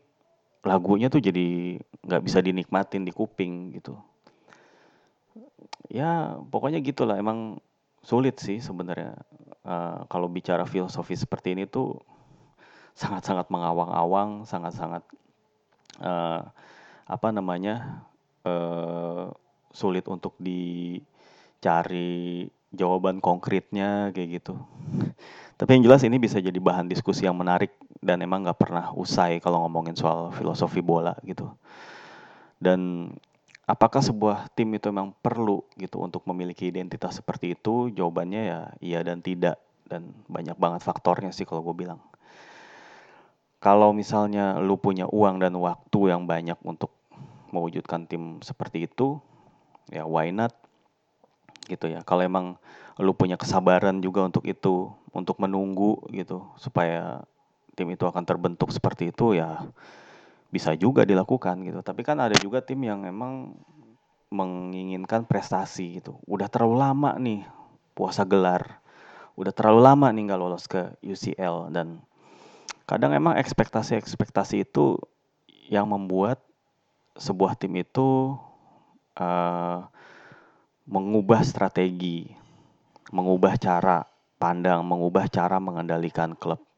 lagunya 0.61 1.09
tuh 1.09 1.25
jadi 1.25 1.81
nggak 2.05 2.23
bisa 2.25 2.39
dinikmatin 2.45 3.05
di 3.05 3.13
kuping 3.13 3.77
gitu. 3.81 3.97
Ya 5.89 6.37
pokoknya 6.53 6.81
gitulah 6.85 7.17
emang 7.17 7.61
sulit 8.05 8.41
sih 8.41 8.61
sebenarnya. 8.61 9.17
Uh, 9.61 10.09
kalau 10.09 10.25
bicara 10.29 10.65
filosofi 10.65 11.13
seperti 11.17 11.53
ini 11.53 11.69
tuh 11.69 12.01
sangat-sangat 12.97 13.53
mengawang-awang 13.53 14.49
sangat-sangat 14.49 15.05
uh, 16.01 16.49
apa 17.05 17.29
namanya 17.29 18.05
uh, 18.49 19.29
sulit 19.71 20.09
untuk 20.09 20.35
dicari 20.41 20.89
jawaban 22.73 23.21
konkretnya 23.21 24.15
kayak 24.15 24.41
gitu. 24.41 24.55
Tapi 25.61 25.77
yang 25.77 25.85
jelas 25.93 26.03
ini 26.07 26.17
bisa 26.17 26.41
jadi 26.41 26.57
bahan 26.57 26.89
diskusi 26.89 27.29
yang 27.29 27.37
menarik 27.37 27.77
dan 28.01 28.25
emang 28.25 28.49
nggak 28.49 28.61
pernah 28.61 28.93
usai 28.97 29.39
kalau 29.45 29.65
ngomongin 29.65 29.97
soal 29.97 30.33
filosofi 30.33 30.81
bola 30.81 31.17
gitu 31.25 31.53
dan 32.61 33.13
apakah 33.71 34.03
sebuah 34.03 34.51
tim 34.53 34.69
itu 34.75 34.91
memang 34.93 35.15
perlu 35.23 35.63
gitu 35.79 36.03
untuk 36.03 36.27
memiliki 36.27 36.67
identitas 36.69 37.23
seperti 37.23 37.55
itu? 37.55 37.89
Jawabannya 37.95 38.43
ya 38.43 38.61
iya 38.83 39.01
dan 39.07 39.23
tidak 39.23 39.63
dan 39.87 40.11
banyak 40.27 40.59
banget 40.59 40.83
faktornya 40.83 41.31
sih 41.31 41.47
kalau 41.47 41.63
gue 41.63 41.87
bilang. 41.87 42.03
Kalau 43.61 43.93
misalnya 43.93 44.57
lu 44.59 44.81
punya 44.81 45.05
uang 45.09 45.41
dan 45.41 45.53
waktu 45.57 46.13
yang 46.13 46.25
banyak 46.25 46.57
untuk 46.65 46.93
mewujudkan 47.53 48.09
tim 48.09 48.41
seperti 48.41 48.89
itu, 48.89 49.21
ya 49.93 50.09
why 50.09 50.33
not? 50.33 50.57
Gitu 51.69 51.93
ya. 51.93 52.01
Kalau 52.01 52.25
emang 52.25 52.57
lu 52.97 53.13
punya 53.13 53.37
kesabaran 53.37 54.01
juga 54.01 54.25
untuk 54.25 54.49
itu, 54.49 54.89
untuk 55.13 55.37
menunggu 55.37 56.01
gitu 56.09 56.49
supaya 56.57 57.21
tim 57.81 57.89
itu 57.97 58.05
akan 58.05 58.29
terbentuk 58.29 58.69
seperti 58.69 59.09
itu 59.09 59.41
ya 59.41 59.65
bisa 60.53 60.77
juga 60.77 61.07
dilakukan 61.09 61.65
gitu. 61.65 61.81
Tapi 61.81 62.05
kan 62.05 62.21
ada 62.21 62.37
juga 62.37 62.61
tim 62.61 62.85
yang 62.85 63.01
memang 63.01 63.57
menginginkan 64.29 65.25
prestasi 65.25 66.03
gitu. 66.03 66.21
Udah 66.29 66.51
terlalu 66.53 66.77
lama 66.77 67.17
nih 67.17 67.47
puasa 67.97 68.27
gelar. 68.29 68.83
Udah 69.39 69.55
terlalu 69.57 69.81
lama 69.81 70.13
nih 70.13 70.23
nggak 70.29 70.41
lolos 70.43 70.69
ke 70.69 70.93
UCL 71.01 71.73
dan 71.73 72.03
kadang 72.85 73.15
emang 73.15 73.39
ekspektasi-ekspektasi 73.39 74.69
itu 74.69 74.99
yang 75.71 75.89
membuat 75.89 76.43
sebuah 77.15 77.55
tim 77.55 77.79
itu 77.79 78.35
uh, 79.17 79.79
mengubah 80.91 81.47
strategi, 81.47 82.27
mengubah 83.15 83.55
cara 83.55 84.03
pandang, 84.43 84.83
mengubah 84.83 85.31
cara 85.31 85.63
mengendalikan 85.63 86.35
klub 86.35 86.70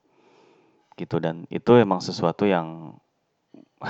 gitu 0.96 1.18
dan 1.18 1.48
itu 1.48 1.76
emang 1.78 2.00
sesuatu 2.00 2.44
yang 2.44 2.96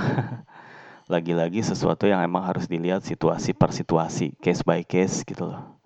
lagi-lagi 1.12 1.61
sesuatu 1.61 2.09
yang 2.09 2.23
emang 2.25 2.47
harus 2.47 2.65
dilihat 2.71 3.05
situasi 3.05 3.53
per 3.53 3.75
situasi, 3.75 4.33
case 4.41 4.65
by 4.65 4.81
case 4.87 5.27
gitu 5.27 5.45
loh. 5.45 5.77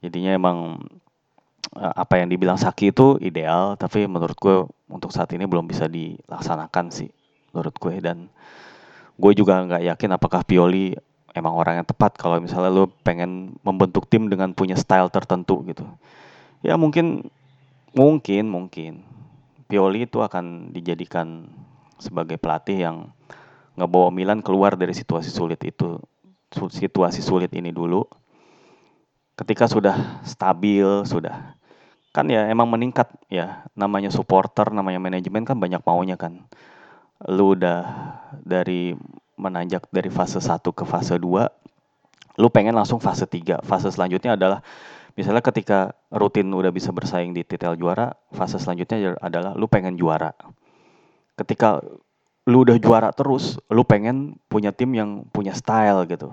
Jadinya 0.00 0.34
emang 0.34 0.80
eh, 1.76 1.94
apa 1.94 2.18
yang 2.18 2.28
dibilang 2.32 2.58
Saki 2.58 2.90
itu 2.90 3.20
ideal, 3.22 3.78
tapi 3.78 4.08
menurut 4.10 4.34
gue 4.34 4.56
untuk 4.90 5.14
saat 5.14 5.30
ini 5.36 5.46
belum 5.46 5.70
bisa 5.70 5.86
dilaksanakan 5.86 6.86
sih 6.90 7.10
menurut 7.50 7.74
gue 7.82 7.94
dan 7.98 8.30
gue 9.20 9.32
juga 9.34 9.58
nggak 9.66 9.82
yakin 9.90 10.10
apakah 10.16 10.46
Pioli 10.46 10.94
emang 11.34 11.54
orang 11.54 11.82
yang 11.82 11.86
tepat 11.86 12.18
kalau 12.18 12.42
misalnya 12.42 12.70
lo 12.70 12.90
pengen 13.06 13.54
membentuk 13.62 14.06
tim 14.10 14.26
dengan 14.26 14.50
punya 14.54 14.74
style 14.74 15.10
tertentu 15.12 15.62
gitu. 15.66 15.86
Ya 16.64 16.74
mungkin 16.74 17.30
mungkin 17.94 18.50
mungkin 18.50 19.02
Pioli 19.70 20.10
itu 20.10 20.18
akan 20.18 20.74
dijadikan 20.74 21.46
sebagai 22.02 22.34
pelatih 22.42 22.90
yang 22.90 22.96
ngebawa 23.78 24.10
Milan 24.10 24.42
keluar 24.42 24.74
dari 24.74 24.90
situasi 24.90 25.30
sulit 25.30 25.62
itu 25.62 26.02
situasi 26.50 27.22
sulit 27.22 27.54
ini 27.54 27.70
dulu. 27.70 28.02
Ketika 29.38 29.70
sudah 29.70 30.26
stabil 30.26 31.06
sudah 31.06 31.54
kan 32.10 32.26
ya 32.26 32.50
emang 32.50 32.66
meningkat 32.66 33.06
ya 33.30 33.62
namanya 33.78 34.10
supporter 34.10 34.74
namanya 34.74 34.98
manajemen 34.98 35.46
kan 35.46 35.54
banyak 35.54 35.78
maunya 35.86 36.18
kan. 36.18 36.42
Lu 37.30 37.54
udah 37.54 37.86
dari 38.42 38.98
menanjak 39.40 39.88
dari 39.88 40.12
fase 40.12 40.42
1 40.42 40.60
ke 40.60 40.84
fase 40.84 41.16
2 41.16 41.48
lu 42.40 42.48
pengen 42.52 42.76
langsung 42.76 43.00
fase 43.00 43.24
3 43.24 43.64
fase 43.64 43.88
selanjutnya 43.88 44.36
adalah 44.36 44.60
misalnya 45.20 45.44
ketika 45.44 45.92
rutin 46.08 46.48
udah 46.48 46.72
bisa 46.72 46.88
bersaing 46.88 47.36
di 47.36 47.44
titel 47.44 47.76
juara 47.76 48.16
fase 48.32 48.56
selanjutnya 48.56 49.20
adalah 49.20 49.52
lu 49.52 49.68
pengen 49.68 50.00
juara 50.00 50.32
ketika 51.36 51.84
lu 52.48 52.64
udah 52.64 52.80
juara 52.80 53.12
terus 53.12 53.60
lu 53.68 53.84
pengen 53.84 54.40
punya 54.48 54.72
tim 54.72 54.96
yang 54.96 55.28
punya 55.28 55.52
style 55.52 56.08
gitu 56.08 56.32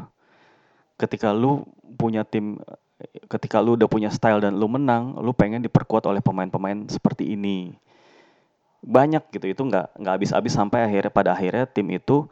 ketika 0.96 1.36
lu 1.36 1.68
punya 2.00 2.24
tim 2.24 2.64
ketika 3.30 3.62
lu 3.62 3.78
udah 3.78 3.86
punya 3.90 4.10
style 4.10 4.42
dan 4.42 4.58
lu 4.58 4.66
menang, 4.66 5.14
lu 5.22 5.32
pengen 5.34 5.62
diperkuat 5.62 6.10
oleh 6.10 6.22
pemain-pemain 6.22 6.90
seperti 6.90 7.38
ini. 7.38 7.78
Banyak 8.82 9.30
gitu, 9.34 9.46
itu 9.50 9.62
nggak 9.62 9.98
nggak 9.98 10.14
habis-habis 10.18 10.54
sampai 10.54 10.86
akhirnya 10.86 11.12
pada 11.14 11.30
akhirnya 11.34 11.66
tim 11.70 11.88
itu 11.94 12.26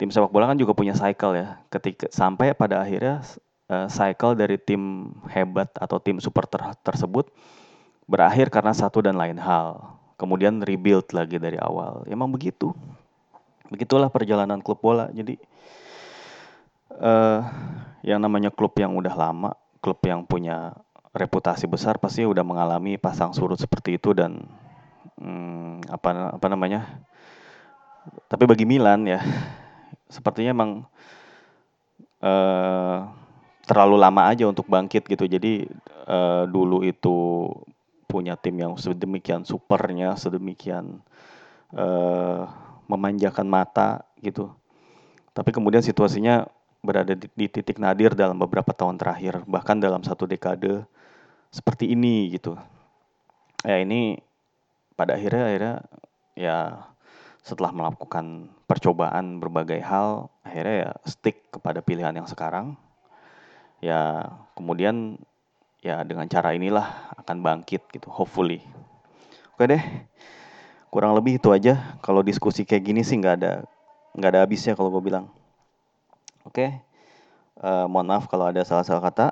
tim 0.00 0.08
sepak 0.08 0.32
bola 0.32 0.48
kan 0.48 0.56
juga 0.56 0.72
punya 0.72 0.96
cycle 0.96 1.36
ya. 1.36 1.60
Ketika 1.68 2.08
sampai 2.08 2.56
pada 2.56 2.80
akhirnya 2.80 3.20
uh, 3.70 3.86
cycle 3.86 4.34
dari 4.34 4.58
tim 4.58 5.14
hebat 5.30 5.70
atau 5.78 6.02
tim 6.02 6.18
super 6.18 6.50
ter 6.50 6.60
tersebut 6.82 7.30
berakhir 8.10 8.50
karena 8.50 8.74
satu 8.74 8.98
dan 8.98 9.14
lain 9.14 9.38
hal. 9.38 9.96
Kemudian 10.18 10.60
rebuild 10.60 11.14
lagi 11.14 11.38
dari 11.38 11.56
awal. 11.56 12.04
Emang 12.10 12.28
begitu. 12.28 12.74
Begitulah 13.70 14.10
perjalanan 14.10 14.60
klub 14.60 14.82
bola. 14.82 15.08
Jadi 15.14 15.38
uh, 16.98 17.40
yang 18.04 18.20
namanya 18.20 18.50
klub 18.52 18.74
yang 18.76 18.92
udah 18.98 19.14
lama 19.14 19.54
klub 19.80 20.00
yang 20.04 20.28
punya 20.28 20.76
reputasi 21.10 21.66
besar 21.66 21.98
pasti 21.98 22.22
udah 22.22 22.44
mengalami 22.44 23.00
pasang 23.00 23.34
surut 23.34 23.58
seperti 23.58 23.98
itu 23.98 24.14
dan 24.14 24.46
hmm, 25.18 25.90
apa 25.90 26.38
apa 26.38 26.46
namanya 26.46 26.86
tapi 28.30 28.46
bagi 28.46 28.68
Milan 28.68 29.08
ya 29.08 29.18
sepertinya 30.06 30.54
emang 30.54 30.70
uh, 32.22 32.59
terlalu 33.70 34.02
lama 34.02 34.26
aja 34.26 34.50
untuk 34.50 34.66
bangkit 34.66 35.06
gitu 35.06 35.30
jadi 35.30 35.70
uh, 36.10 36.50
dulu 36.50 36.82
itu 36.82 37.46
punya 38.10 38.34
tim 38.34 38.58
yang 38.58 38.74
sedemikian 38.74 39.46
supernya 39.46 40.18
sedemikian 40.18 40.98
uh, 41.70 42.50
memanjakan 42.90 43.46
mata 43.46 44.02
gitu 44.18 44.50
tapi 45.30 45.54
kemudian 45.54 45.80
situasinya 45.86 46.50
berada 46.80 47.12
di, 47.12 47.28
di 47.36 47.46
titik 47.46 47.76
nadir 47.76 48.16
dalam 48.16 48.40
beberapa 48.40 48.72
tahun 48.72 48.96
terakhir, 48.96 49.44
bahkan 49.44 49.76
dalam 49.76 50.00
satu 50.00 50.24
dekade 50.24 50.84
seperti 51.52 51.92
ini 51.92 52.32
gitu. 52.32 52.56
Ya 53.64 53.80
ini 53.84 54.16
pada 54.96 55.16
akhirnya 55.16 55.44
akhirnya 55.48 55.76
ya 56.36 56.58
setelah 57.44 57.72
melakukan 57.72 58.48
percobaan 58.64 59.40
berbagai 59.40 59.80
hal, 59.84 60.32
akhirnya 60.44 60.76
ya 60.88 60.90
stick 61.04 61.52
kepada 61.52 61.84
pilihan 61.84 62.16
yang 62.16 62.28
sekarang. 62.28 62.76
Ya 63.80 64.28
kemudian 64.54 65.16
ya 65.80 66.04
dengan 66.04 66.28
cara 66.28 66.52
inilah 66.52 67.16
akan 67.16 67.40
bangkit 67.40 67.88
gitu, 67.92 68.08
hopefully. 68.12 68.60
Oke 69.56 69.64
deh, 69.76 69.82
kurang 70.92 71.16
lebih 71.16 71.40
itu 71.40 71.52
aja. 71.52 71.96
Kalau 72.04 72.20
diskusi 72.20 72.64
kayak 72.68 72.84
gini 72.84 73.00
sih 73.04 73.16
nggak 73.16 73.34
ada 73.40 73.52
nggak 74.16 74.30
ada 74.36 74.40
habisnya 74.44 74.76
kalau 74.76 74.92
gue 74.92 75.02
bilang. 75.04 75.28
Oke, 76.44 76.80
uh, 77.60 77.84
mohon 77.88 78.08
maaf 78.08 78.24
kalau 78.28 78.48
ada 78.48 78.64
salah-salah 78.64 79.04
kata. 79.04 79.26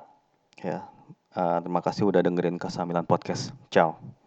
Ya, 0.61 0.85
uh, 1.33 1.57
terima 1.63 1.81
kasih 1.81 2.05
udah 2.05 2.21
dengerin 2.21 2.61
Kesamilan 2.61 3.05
Podcast. 3.05 3.49
Ciao. 3.73 4.18